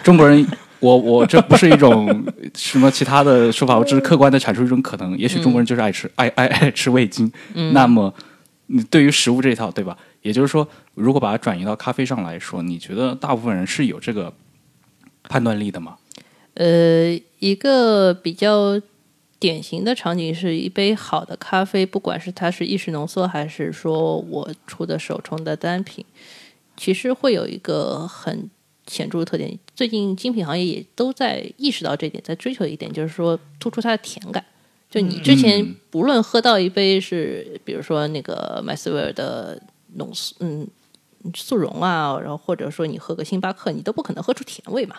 [0.00, 0.46] 中国人，
[0.78, 2.24] 我我这不是一种
[2.54, 7.32] 什么其他的说法，我只是客观的阐述一种可能，也许中国人就是爱吃、爱爱爱吃味精。
[7.54, 8.14] 嗯，那么
[8.68, 9.98] 你对于食物这一套，对吧？
[10.22, 14.32] 也就是说，如果把它转移到咖啡上来说，你觉得大部分人是有这个
[15.24, 15.96] 判断力的吗？
[16.54, 18.80] 呃，一个比较
[19.42, 26.04] 典型的场景是一杯好的咖啡，不管是它是意式浓缩，还是说我出的手冲的单品，
[26.76, 28.48] 其实会有一个很
[28.86, 29.58] 显著的特点。
[29.74, 34.44] 最近精品行业也都在意识到这点，在追求一点，就是说突出它的甜感。
[34.88, 39.60] 就你之前嗯不论喝到一杯是，比如说那个麦斯威尔的
[39.94, 40.68] 浓缩，嗯，
[41.34, 44.96] 速溶啊，然后或者说你喝个星巴克，你都不可能喝出甜味嘛，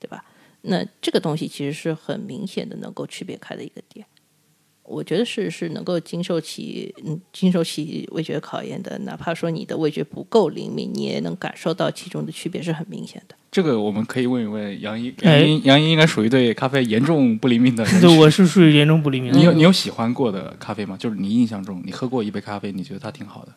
[0.00, 0.24] 对吧？
[0.62, 4.06] 那这个东西其实是很明显的能够区别开的一个点。
[4.84, 13.34] 我觉得是是能够经受起嗯经受起味觉考验的，哪怕说你的味觉不够灵敏，你也能感受到其中的区别是很明显的。
[13.50, 19.38] 这个我们可以问一问杨一，哎杨一杨一应该属于对咖啡严重不灵敏的人 对，我是属于严重不灵敏的。
[19.38, 20.96] 你有你有喜欢过的咖啡吗？
[20.98, 23.52] 就是你印象中你喝过一杯咖啡，你觉得它挺好的。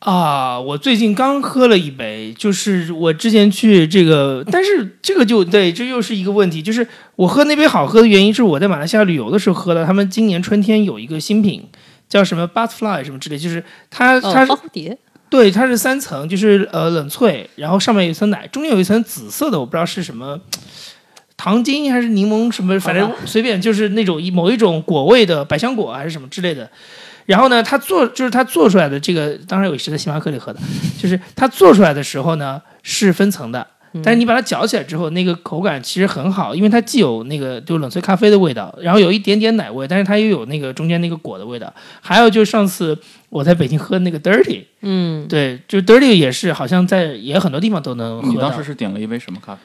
[0.00, 11.66] 啊，我最近刚喝了一杯，就是我之前去这个，但是这个就对，这又是一个问题，就是我喝那杯好喝的原因是我在马来西亚旅游的时候喝的，他们今年春天有一个新品
[12.08, 14.96] 叫什么 Butterfly 什么之类，就是它哦，它是、花蝴蝶，
[15.28, 20.40] 对它是三层，就是呃冷萃，然后上面有一层奶，中间有一层紫色的，我不知道是什么。
[21.38, 26.68] 糖精还是柠檬什么，反正随便就是那种一某一种果味的百香果还是什么之类的。
[27.24, 30.58] 然后呢，它做就是它做出来的这个，当然我也是在星巴克里喝的，
[30.98, 33.66] 就是它做出来的时候呢是分层的，
[34.02, 41.70] 但是你把它搅起来之后，那个口感其实很好，因为它既有那个就冷萃咖啡的味道，然后有一点点奶味，但是它又有那个中间那个果的味道。
[42.00, 42.98] 还有就是上次
[43.28, 48.32] 我在北京喝那个 Dirty，嗯，对，就 Dirty 也是好像在也很多地方都能喝到。
[48.32, 49.60] 你当时是点了一杯什么咖啡？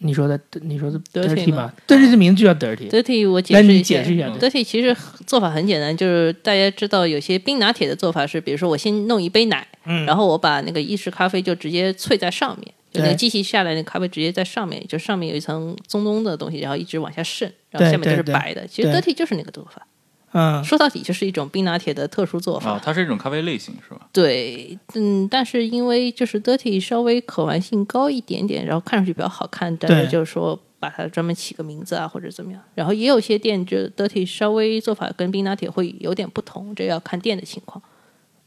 [0.00, 2.88] 你说的你说的 Dirty 吗吗？Dirty 的名字就叫 Dirty。
[2.88, 4.28] Dirty 我解释一下解释一下。
[4.28, 18.64] Dirty 其实做法很简单，就是大家知道有些冰拿铁的做法是，比如说我先弄一杯奶，嗯，然后我把那个意式咖啡就直接萃在上面，就那个机器下来，那咖啡直接在上面，就上面有一层棕棕的东西，然后一直往下渗，然后下面就是白的。
[18.68, 19.84] 其实 Dirty 就是那个做法，
[20.32, 22.72] 嗯，说到底就是一种冰拿铁的特殊做法。
[22.72, 24.08] 啊，它是一种咖啡类型是吧？
[24.12, 32.60] 对，嗯，但是因为就是 Dirty 稍微可玩性高一点点，然后看上去比较好看，但是就是说把它专门起个名字啊，或者怎么样。
[32.74, 37.82] 然后也有些店就 dirty 稍微做法跟冰拿铁会有点不同，这要看店的情况。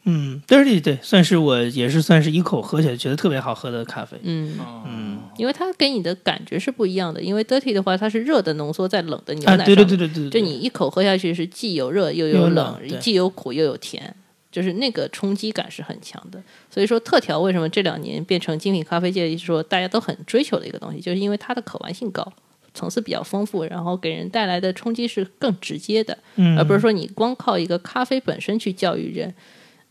[0.04, 4.18] 嗯，dirty 对，算是我也是算是一口喝起来觉得特别好喝的咖啡。
[4.24, 7.22] 嗯，嗯，因为它给你的感觉是不一样的。
[7.22, 14.16] 因为 dirty 的话，它是热的浓缩在冷的牛啊，奶上对对面，对对对，就你一口喝下去是既有热又又有冷既有苦又有甜，
[14.52, 16.42] 就是那个冲击感是很强的。
[16.70, 22.34] 所以说特调为什么这两年变成精品咖啡界说大家都很追求的一个东西，就是因为它的可玩性高。
[22.74, 29.36] 层次比较丰富，然后给人带来的冲击是更直接的，嗯，而不是说你光靠一个咖啡本身去教育人。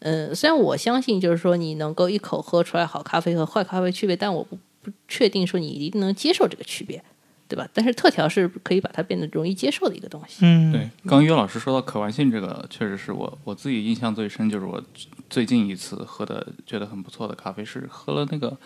[0.01, 7.03] 嗯，虽然我相信就是说你能够一口喝出来好咖啡和坏咖啡区别，但我不不确定说你一定能接受这个区别，
[7.47, 7.69] 对吧？
[7.75, 10.39] 但是特调是可以把它变得容易接受的一个东西。
[10.41, 14.83] 嗯，对，刚刚约老师说到可玩性这个，确实是我我自己印象最深，就是我
[15.29, 18.57] 最近一次喝的觉得很不错的咖啡是喝了那个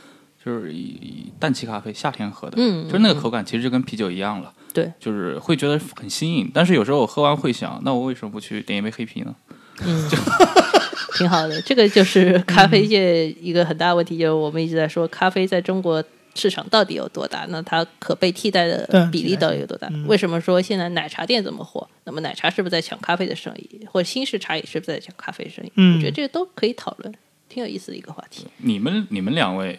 [0.44, 9.34] 就是以以氮气咖啡，夏天喝的，嗯就是那个口感其实就跟啤酒一样了，对，就是会觉得很新颖，但是有时候我喝完会想，那我为什么不去点一杯黑啤呢？
[9.84, 10.08] 嗯，
[11.14, 11.60] 挺好的。
[11.62, 16.02] 这个就是 咖啡界一个很大的问题，就是我们一直在说咖啡在中国
[16.34, 17.46] 市场到底有多大？
[17.48, 19.88] 那它可被替代的比例到底有多大？
[20.06, 21.88] 为什么说现在奶茶店这么火？
[22.04, 25.72] 那么奶茶是不是在抢咖啡的生意，或者新式茶饮是不是在抢咖啡生意？
[25.76, 27.14] 嗯我觉得这个都可以讨论，
[27.48, 28.46] 挺有意思的一个话题。
[28.58, 29.78] 你们你们两位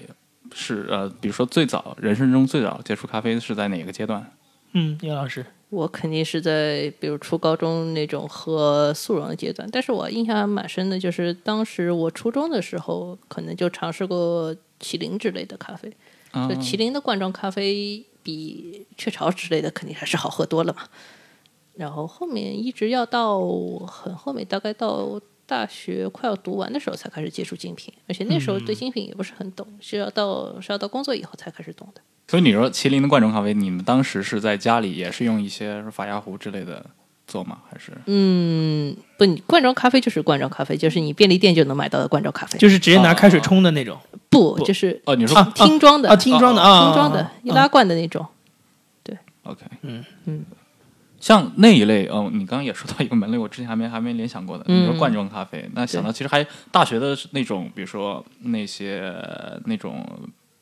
[0.54, 4.26] 是呃，比如说最早人生中最早接触咖啡是在哪个阶段？
[4.74, 15.91] 嗯，叶老师，我肯定是在比如初高中那种喝速溶的阶段，但是我印象还蛮深的，就是当时我初中的时候，可能就尝试过麒麟之类的咖啡。
[16.32, 20.84] 啊就麒麟的罐装咖啡比雀巢之类的肯定还是好喝多了嘛。
[21.73, 23.41] 然后后面一直要到
[23.88, 32.01] 很后面，大概到大学快要读完的时候才开始接触精品，而且那时候对精品也不是很懂，是要到是要到工作以后才开始懂的。
[32.27, 36.85] 所以你说麒麟的罐装咖啡，你们当时是在家里也是用一些法压壶之类的
[37.27, 37.59] 做吗？
[37.69, 42.57] 还是嗯，不，你罐装咖啡就是罐装咖啡，就是你便利店就能买到的罐装咖啡。
[42.57, 43.97] 就是直接拿开水冲的那种
[44.29, 48.25] 不，不就是哦，你说、啊听装的啊，听装的啊，听装的啊易拉罐的那种。
[49.03, 50.43] 对 OK，嗯嗯，
[51.19, 54.63] 像那一类，哦，你刚刚也说到一个门类，我之前还没还没联想过的。
[54.67, 59.13] 嗯你说罐装咖啡，那想到其实还大学的那种，比如说那些
[59.65, 60.03] 那种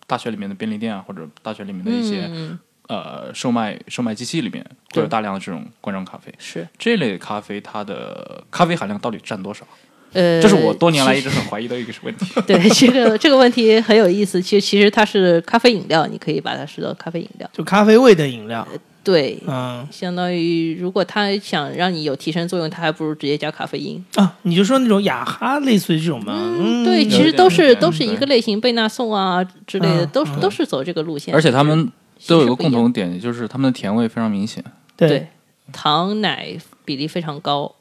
[0.08, 6.34] 大学里面的便利店啊，或者大学里面的一些、嗯，呃售卖售卖机器里面，会有大量的这种罐装咖啡。
[6.38, 9.66] 是这类咖啡它的咖啡含量到底占多少？
[10.13, 12.26] 呃，这是我多年来一直很怀疑的一个问题。
[12.46, 14.39] 对这个这个问题很有意思。
[14.39, 17.50] 其实其实它是咖啡饮料，你可以把它视作咖啡饮料。
[17.52, 18.68] 就咖啡味的饮料，
[19.04, 24.04] 对，嗯相当于如果他想让你有提神作用，他还不如直接加咖啡因。
[24.16, 31.34] 啊，你就说那种雅哈类似于这种吗，嗯，对，其实都是都是一个类型，贝纳颂啊之类的，嗯都嗯都是走这个路线。
[31.36, 31.92] 而且他们
[32.28, 34.63] 都有一个共同点，就是他们的甜味非常明显。
[34.96, 35.28] 对
[35.72, 37.74] 糖奶比例非常高。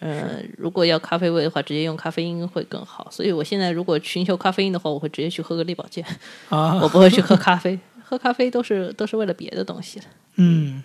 [0.00, 3.08] 呃，如果要咖啡味的话，直接用咖啡因会更好。
[3.10, 6.04] 所以我现在如果寻求咖啡因的话，我会直接去喝个力保健，
[6.50, 7.78] 啊 我，不会去喝咖啡。
[8.14, 10.06] 喝咖啡都是都是为了别的东西的。
[10.36, 10.82] 嗯，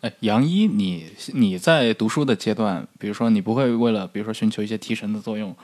[0.00, 5.54] 哎，杨一，你你在读书的阶段，比如说你不会为了比如说寻求一些提神的作用，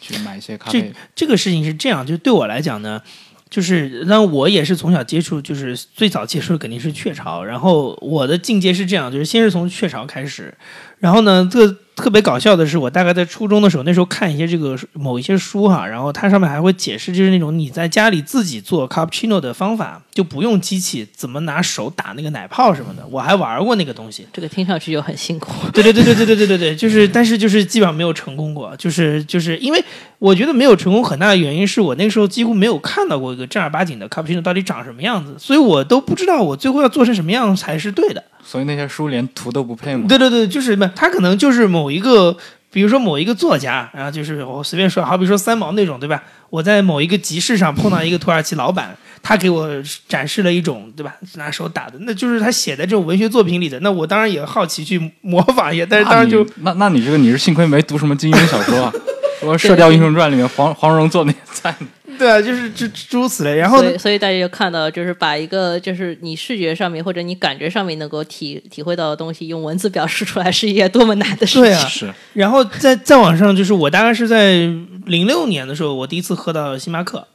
[0.00, 0.92] 去买一些咖啡？
[1.14, 3.02] 这个事情是这样，就对我来讲呢，
[3.50, 10.52] 就是那我也是从小接触，就是最早接触的肯定是雀巢，然后我的境界是这样，就是先是从雀巢开始，
[10.98, 24.26] 然后呢，这个特别搞笑的是，我大概在初中的时候，那时候看一些这个某一些书哈，然后它上面还会解释，就是那种你在家里自己做 cappuccino 的方法，就不用机器，怎么拿手打那个奶泡什么的，我还玩过那个东西。
[24.32, 25.52] 这个听上去就很辛苦。
[25.72, 29.84] 对对对对对对对对对，就是，但是就是基本上没有成功过，就是就是因为
[30.18, 38.24] 我觉得没有成功很大的原因是我那个时候几乎没有看到过一个正儿八经的 cappuccino 到底长什么样子，所以我都不知道我最后要做成什么样才是对的。
[38.46, 40.06] 所以那些书连图都不配吗？
[40.08, 42.36] 对对对，就是不，他可能就是某一个，
[42.70, 46.22] 比如说某一个作家，然后就是我随便说，好比说三毛那种，对吧？
[46.48, 49.68] 我在某一个集市上碰到一个土耳其老板，他给我
[50.08, 51.12] 展示了一种，对吧？
[51.34, 53.80] 拿手打的，那就是他写的这种文学作品里的。
[53.80, 58.92] 那我当然也好奇去模仿一下，但是当然就那那那你这个你是幸亏没读什么金庸小说啊，
[59.42, 61.74] 说《射雕英雄传》里面黄黄蓉做那些菜，
[62.18, 63.56] 对啊，就是诸诸如此类。
[63.56, 71.62] 然后所以，所以大家就看到，就是把一个就是你视觉上面或者你感觉上面能够体体会到的东西，用文字表示出来是一件多么难的事情。
[71.62, 74.66] 对啊是然后再再往上，就是我大概是在
[75.04, 77.26] 零六年的时候，我第一次喝到星巴克，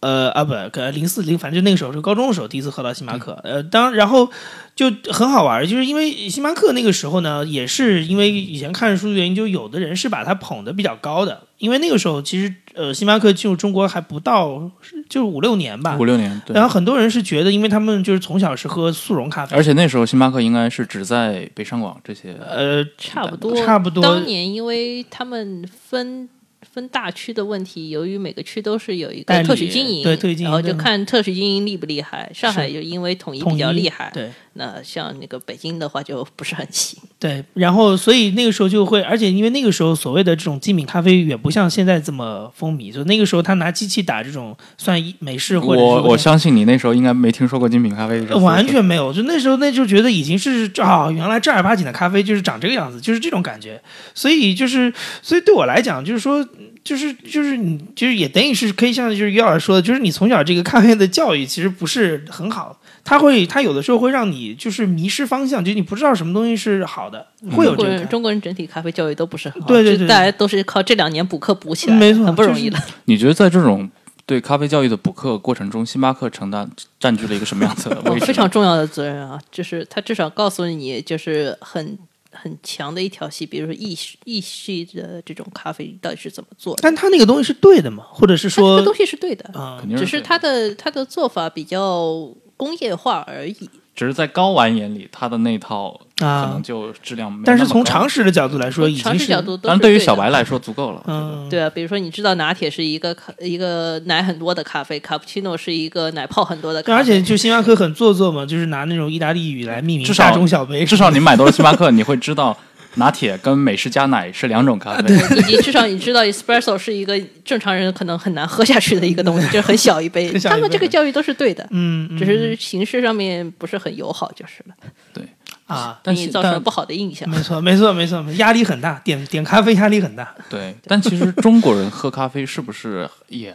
[0.00, 0.54] 呃啊不，
[0.92, 3.38] 零四零，反正就那个时候是高中的时候第一次喝到星巴克。
[3.44, 4.30] 呃，当然后
[4.74, 14.70] 就很好玩，就是因为星巴克那个时候呢，也是因为以前看书的原因，就有的人是把它捧得比较高的，因为那个时候其实呃星巴克进入中国还不到
[15.08, 16.04] 就五六年吧五。
[16.04, 16.62] 六年，对然。
[16.62, 26.28] 后很多人是觉得，因为他们就是从小是喝速溶咖啡，而且那时候星巴克应该是只在北上广这些，呃，差不多，差不多当年因为他们分
[26.62, 32.30] 分大区的问题，由于每个区都是有一个特许经营，对特许经营然后就看特许经营厉不厉害。
[32.34, 36.98] 上海就因为统一比较厉害，对那像那个北京的话就不是很行。
[37.18, 53.80] 对，然后所以那个时候就会，而且因为那个时候所谓的这种精品咖啡远不像现在这么风靡，就那个时候他拿机器打这种算一美式或者我我相信你那时候应该没听说过精品咖啡完全没有，就那时候那就觉得已经是啊、原来正儿八经的咖啡就是长这个样子，就是这种感觉。
[54.14, 54.92] 所以就是，
[55.22, 56.46] 所以对我来讲，就是说，
[56.82, 68.06] 就是就是你就是也等于是可以像就是于老师说的，就是你从小这个咖啡 的教育其实不是很好，他会他有的时候会让你就是迷失方向，就是你不知道什么东西是好的，会有这中国人个。
[68.06, 72.78] 中国人整体咖啡教育都不是很好，对对对大家都是靠这两年补课补起来，没错很不容易的。
[73.06, 73.88] 你觉得在这种
[74.26, 78.24] 对咖啡教育的补课过程中，星巴克承担占据了一个什么样子的哦位置？
[78.30, 81.98] 非常重要的责任啊，就是他至少告诉你，就是很
[82.32, 93.70] 很强的一条系，比如说意式意式的这种咖啡到底是怎么做的，但它那个东西是对的吗，或者是说这东西是对的，啊、只是对它的它的做法比较工业化而已。
[94.00, 97.30] 只是在高玩眼里，他的那套可能啊，就质量。
[97.44, 101.02] 但是从常识的角度来说，已经是视角度对于小白来说足够了。
[101.06, 112.56] 嗯，对啊，比如说你知道拿铁是一个一个奶很多的咖啡，卡布奇诺是一个奶泡很多的咖啡，而且就星巴克很做作嘛，就是拿那种意大利语来命名至少大中小杯，至少你买到了星巴克，你会知道
[112.94, 115.14] 拿铁跟美式加奶是两种咖啡。
[115.38, 120.28] 以及至少你知道 espresso 是一个正常人可能很难喝下去的一个东西，就是很小一杯。
[120.28, 124.74] 一杯他们这个教育都是对的，嗯，嗯只是形式上面不是很友好就是了，
[125.12, 125.24] 对
[125.66, 127.28] 啊，给你但是但造成了不好的印象。
[127.28, 130.34] 没错，没错，没错，压力很大，点点咖啡压力很大。
[130.48, 133.54] 对，但其实中国人喝咖啡是不是也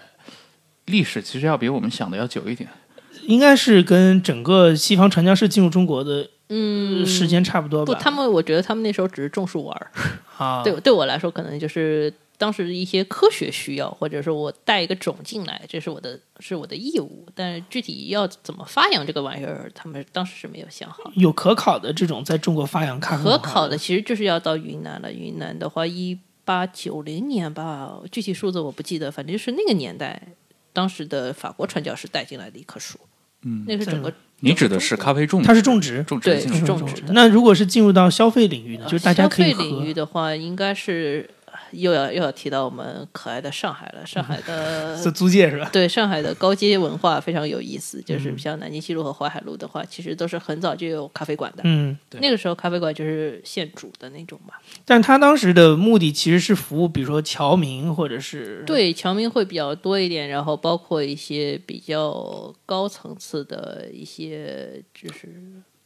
[0.86, 2.70] 历史其实要比我们想的要久一点？
[3.28, 7.94] 应该是跟整个西方传教士进入中国的嗯，时间差不多吧？
[7.94, 9.92] 不，他们我觉得他们那时候只是种树玩儿。
[10.38, 17.26] 啊，对对我来说，可能就是当时一些科学需要，或者说我带一个种进来，这是我的是我的义务。
[17.34, 21.12] 但是具体要怎么发扬这个玩意儿，他们当时是没有想好。
[21.16, 25.12] 有可考的这种在中国发扬咖啡可考的其实就是要到云南了。
[25.12, 30.22] 云南的话，一八九零年吧，具体数字我不记得，反正就是那个年代，
[30.74, 33.00] 当时的法国传教士带进来的一棵树。
[33.48, 34.12] 嗯，那是整个
[34.42, 37.14] 你指的是咖啡种植，它是种植，种植进入是种植的。
[37.14, 39.94] 那如果是进入到消费领域呢，就是大家可以消费领域。
[39.94, 41.30] 的话，应该是
[41.72, 44.06] 又要又要提到我们可爱的上海了。
[44.06, 45.70] 上海的 是租界是吧？
[45.74, 51.62] 对上海的高阶文化非常有意思，就是嗯像南京西路和淮海路的话，其实都是很早就有咖啡馆的。
[51.66, 54.54] 嗯，对那个时候咖啡馆就是现煮的那种嘛。
[54.86, 65.30] 但他当时的目的其实是服务，比如说侨民或者是对，侨民会比较多一点，然后包括一些比较高层次的一些就是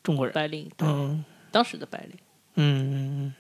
[0.04, 0.34] 中国人。
[0.34, 2.18] 白领，嗯当时的白领。
[2.56, 2.94] 嗯嗯
[3.26, 3.34] 嗯，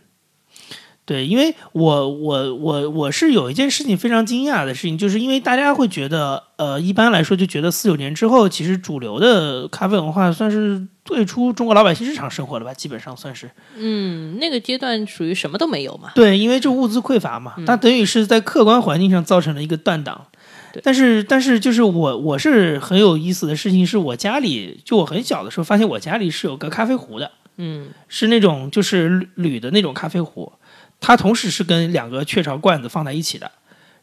[1.09, 13.49] 对，因为我我我我是有一件事情非常惊讶的事情，就是因为大家会觉得，呃，一般来说就觉得四九年之后，其实主流的咖啡文化算是退出中国老百姓日常生活了吧，基本上算是。
[13.75, 16.11] 嗯，那个阶段属于什么都没有嘛。
[16.13, 20.27] 对，因为就物资匮乏嘛，它等于是在客观环境上造成了一个断档。
[20.71, 30.51] 对但是，但是就是我我是很有意思的事情，是我家里就我很小的时候发现我家里是有个咖啡壶的，嗯，是那种就是铝铝的那种咖啡壶，
[30.99, 33.51] 它同时是跟两个雀巢罐子放在一起的。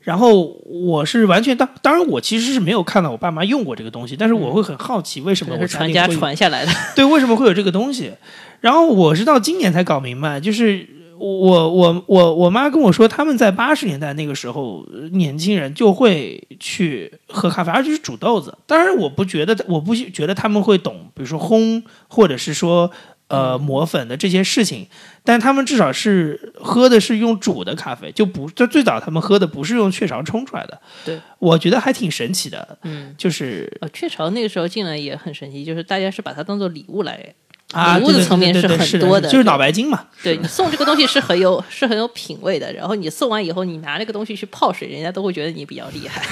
[0.00, 6.70] 然后我是完全当当然我其实是没有看到我爸妈用过这个东西，但是我会很好奇为什么我这是传家传下来的。
[6.94, 8.12] 对，为什么会有这个东西？
[8.60, 10.88] 然后我是到今年才搞明白，就是
[11.18, 18.56] 我我我我妈跟我说，他们在八十年代那个时候，呃年轻人就会去喝咖啡，而且是煮豆子。
[18.64, 22.90] 当然，我不觉得，我不觉得他们会懂，比如说烘，或者是说
[23.28, 24.86] 呃磨粉的这些事情，
[25.24, 30.80] 但他们至少是喝的是用煮的咖啡，就不就最早他们喝的不是用雀巢冲出来的。
[31.04, 37.34] 对，我觉得还挺神奇的，嗯，就是呃，雀巢那个时候进来也很神奇，就是大家是把它当做礼物来。
[37.72, 40.06] 啊，礼物的层面是很多的就是脑白金嘛。
[40.22, 46.22] 对你送这个东西是很有是很有品味的，然后你送完以后，你拿那个东西去泡水，人家都会觉得你比较厉害。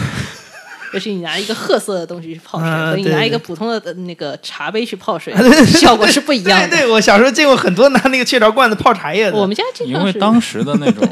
[0.94, 5.34] 尤其你拿一个褐色的东西去泡水，啊和你拿一个普通的呃那个茶杯去泡水，
[5.66, 6.68] 效果是不一样的。
[6.74, 9.36] 对对，我小时候见过很多拿那个雀巢罐子泡茶叶的。
[9.36, 11.06] 我们家经 因为当时的那种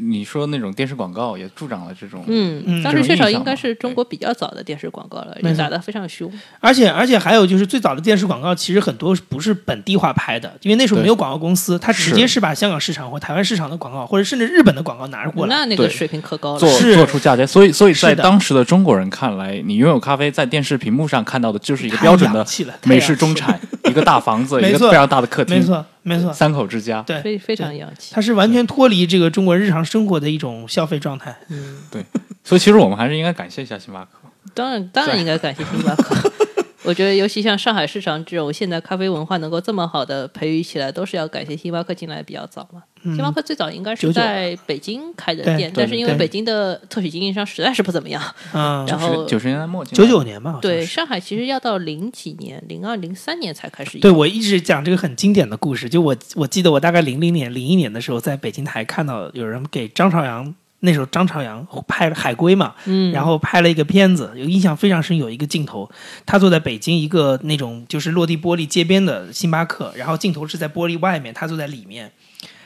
[0.00, 6.28] 你说那种电视广告也助长了这种，嗯嗯，当时雀巢应该是中国比较早的电视广告了，也打得非常凶。
[6.58, 12.40] 而且而且还有就是最早的电视广告，其实很多不是本地化拍的，因为那时候没有广告公司，它直接是。
[12.40, 15.54] 把香港市场或台湾市场的广告，或者甚至日本的广告拿过来。
[15.54, 16.58] 对那那个水平可高了。
[16.58, 16.70] 做。
[16.70, 22.42] 做出嫁接，所以所以在当时的中国人看来，你拥有咖啡在电视屏幕上看到的就是一个标准的
[22.84, 23.60] 美式中产，
[23.90, 27.02] 一个大房子， 一个非常大的客厅，没错没错，三口之家。
[27.02, 31.36] 对，非非常洋气，它是完全脱离这个中国日常生活的一种消费状态。
[31.48, 32.04] 嗯，对
[32.44, 34.10] 所以其实我们还是应该感谢一下星巴克。
[34.54, 36.16] 当然当然应该感谢星巴克。
[36.82, 42.82] 我觉得，尤其像上海市场这种现在咖啡文化能够这么好的培育起来，都是要感谢星巴克进来比较早嘛。
[43.02, 48.22] 嗯星巴克最早应该是在北京开的店，但是因为北京的特许经营商实在是不怎么样，
[48.52, 53.98] 嗯，然后九十年代末九九年吧，对上海其实要到零几年，零二零三年才开始。
[53.98, 65.90] 对，我一直讲这个很经典的故事，就我我记得我大概零零年、零一年的时候，在北京台看到有人给张朝阳，那时候张朝阳拍了《海龟》嘛，嗯，然后拍了一个片子，有印象非常深，有一个镜头，
[66.26, 72.12] 他坐在北京一个那种就是落地玻璃街边的星巴克，然后镜头是在玻璃外面，他坐在里面，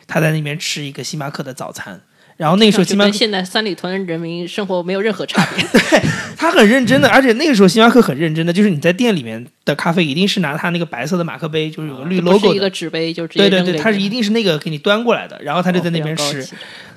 [0.06, 2.00] 他在那边吃一个星巴克的早餐。
[2.36, 5.64] 然后那个时候星巴克跟现在三里屯人民生活没有任何差别。
[5.72, 6.02] 对
[6.36, 16.44] 他很认真的，而且那个时候星巴克很认真的，就是你在店里面的咖啡一定是拿他那个白色的马克杯，就是有个绿 logo 一个，纸杯就直接对对对，他是一定是那个给你端过来的，然后他就在那边吃，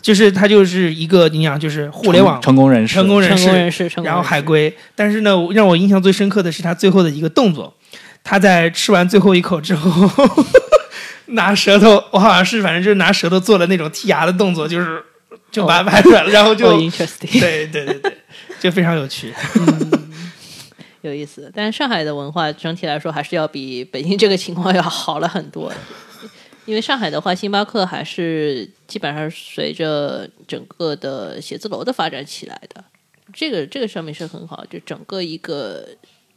[0.01, 4.75] 就是他就是一个你想就是互联网成功人士，成功人士，成功人士，然后海归。
[4.95, 7.73] 但是呢，让我印象最深刻的是他最后的一个动作，
[8.23, 10.09] 他在吃完最后一口之后，
[11.27, 15.01] 拿舌头，我好像是反正就是拿舌头做了那种剔牙的动作，就是
[15.51, 18.17] 就把它拍出来了，然后就、哦 interesting，对对对对，
[18.59, 19.33] 就非常有趣。
[21.01, 21.51] 有意思。
[21.55, 25.71] 但是上海的文化整体来说还是要比北京这个情况要好了很多。
[26.65, 32.83] 因为上海的话，星巴克还是基本上随着整个的写字楼的发展起来的，
[33.33, 35.87] 这个这个上面是很好，就整个一个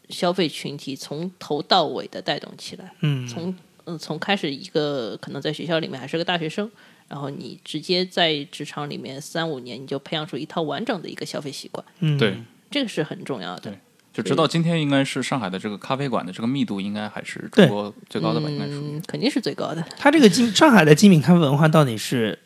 [0.09, 2.93] 消费群体从头到尾的带动起来。
[3.01, 3.53] 嗯，从
[3.87, 6.71] 嗯从开始一个可能在学校里面还是个大学生，
[7.11, 12.37] 然后你直接在职场里面三五年，你就培养出一套完整的一个消费习惯，嗯，对，
[12.71, 13.79] 这个是很重要的对。
[14.13, 18.49] 就直到今天，应该是上海的这个咖啡馆的这个密度，应该还是对中国最高的吧？
[18.49, 19.85] 应该属于嗯，肯定是最高的。
[19.99, 22.39] 它这个精 上海的精品咖啡文化到底是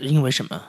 [0.00, 0.62] 因为什么？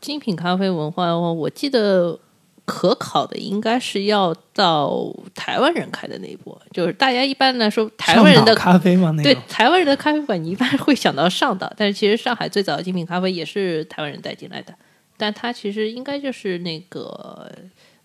[0.00, 2.18] 精品咖啡文化，我记得
[2.66, 4.92] 可考的应该是要到
[5.34, 9.12] 台湾人开的那一波，就是大家一般来说台湾人的咖啡嘛？
[9.12, 14.74] 那对台湾人的咖啡馆，你一般会想到上岛，但是其实上海最早的精品咖啡也是台湾人带进来的，
[15.16, 17.50] 但他其实应该就是那个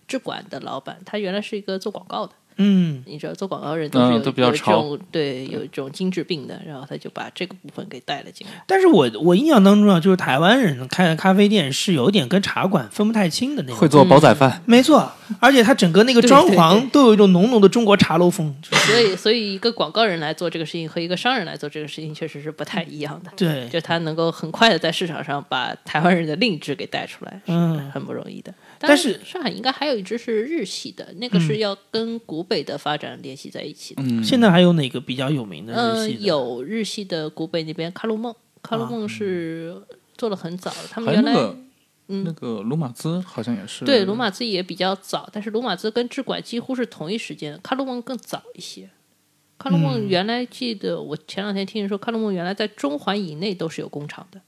[0.06, 2.32] 制馆的老板，他原来是一个做广告的。
[2.56, 8.62] 嗯，你知道做广告人都是有,、嗯都比较潮种对有一种精致病的，然后他就把这个部分给带了进来。
[8.66, 13.76] 但是我我印象当中啊，就是台湾人开的咖啡店是有点跟茶馆分不太清的那种。
[13.76, 18.54] 会做煲仔饭，没错，而且他整个那个装潢都有一种浓浓的中国茶楼风。
[18.62, 23.30] 就是所以，所以一个广告人来做这个事情和一个商人来做这个事情确实是不太一样的。
[23.36, 28.52] 对，就他能够很快的在市场上把台湾人的另一支给带出来，嗯是很不容易的。
[28.88, 34.02] 但是上海应该还有一支是日系的，那个是要跟古北的发展联系在一起的。
[34.02, 36.20] 嗯，现在还有哪个比较有名的日嗯、系的？
[36.20, 39.80] 有日系的古北那边卡路梦，卡路梦是
[40.16, 48.90] 做的很早，他们原来、嗯那个鲁马兹好像也是对鲁马兹也比较早，但是鲁马兹跟智管几乎是同一时间，卡路梦更早一些。
[49.56, 54.38] 卡路梦原来记得我前两天听人说，卡路梦原来在中环以内都是有工厂的。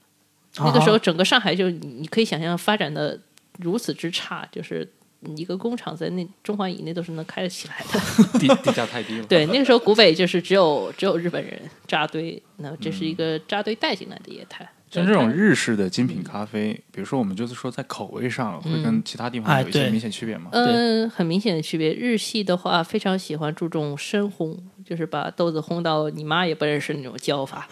[0.57, 3.19] 那个时候，啊整个上海就你你可以想象发展的
[3.59, 4.87] 如此之差，就是
[5.35, 7.99] 一个工厂在那中环以内都是能开得起来的。
[8.39, 9.25] 地地价太低了。
[9.25, 14.69] 对，那个时候古北就是只有只有日本人扎堆，那这是一个扎堆带进来的业态。
[14.91, 20.49] 像这种日式的精品咖啡，比如说我们就是说在口味上会跟其他地方有一些明显区别吗？
[20.53, 21.91] 嗯，很明显的区别。
[21.91, 27.67] 日系的话，非常喜欢注重深烘，就是把豆子烘到你妈也不认识那种焦法。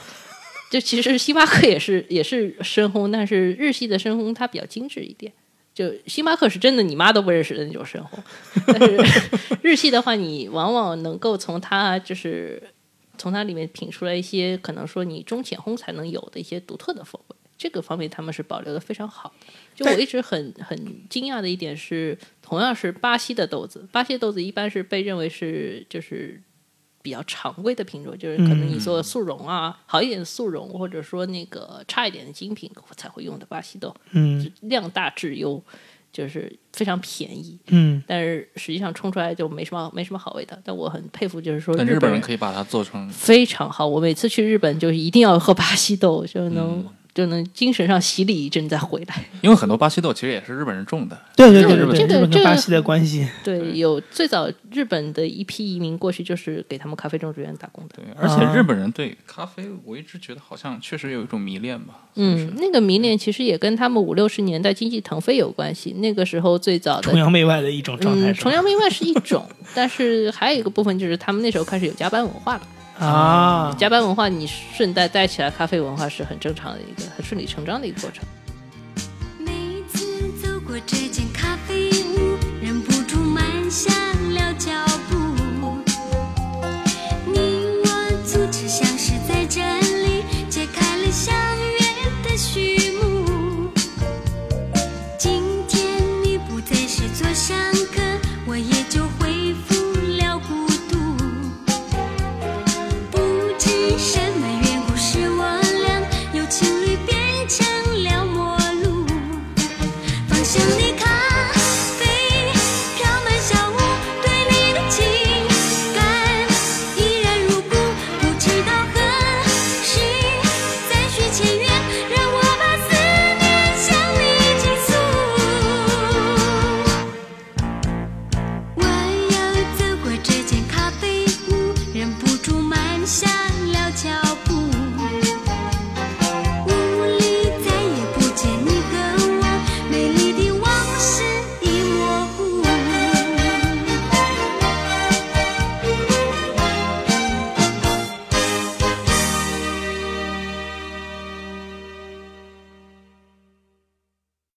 [0.69, 5.31] 就其实星巴克也是也是深烘，但是日系的深烘它比较精致一点。
[5.73, 8.19] 就星巴克是真的你妈都不认识的那种深烘，
[8.67, 12.61] 但是日系的话，你往往能够从它就是
[13.17, 17.35] 从它里面品出来一些可能说你中浅烘才能有的一些独特的风味。
[17.57, 19.47] 这个方面他们是保留的非常好的。
[19.73, 26.41] 就我一直很很惊讶的一点是，同样是巴西的豆子，巴西豆子一般是被认为是就是
[27.03, 35.61] 比较常规的品种，就是可能你做速溶啊，好一点的速溶，或者说那个差一点的精品才会用的巴西豆，嗯量大质优，
[36.13, 40.57] 就是非常便宜，嗯，但是实际上冲出来就没什么没什么好味道。
[40.63, 43.85] 但我很佩服，就是说日本人本人可以把它做成非常好。
[43.85, 49.23] 我每次去日本就一定要喝巴西豆，就能就能精神上洗礼一阵再回来。
[49.41, 57.95] 因为很多巴西豆其实也是日本人种的，对对对这个对对，这个这个日本跟巴西的关系，对，有最早日本的一批移民过去，就是给他们咖啡种植园打工的。
[57.95, 61.95] 对，而且日本人对咖啡，我一直觉得好像确实有一种迷恋吧。
[62.15, 65.91] 嗯，那个迷恋其实也跟他们五六十年代经济腾飞有关系。
[65.93, 72.61] 那个时候最早的崇洋媚外的一种状态崇洋媚外是一种，但是还有一个部分就是他们那时候开始有加班文化了。
[72.99, 78.23] 啊，加班文化，你顺带带起来咖啡文化是很正常的一个、很顺理成章的一个过程。
[79.39, 81.07] 每次走过这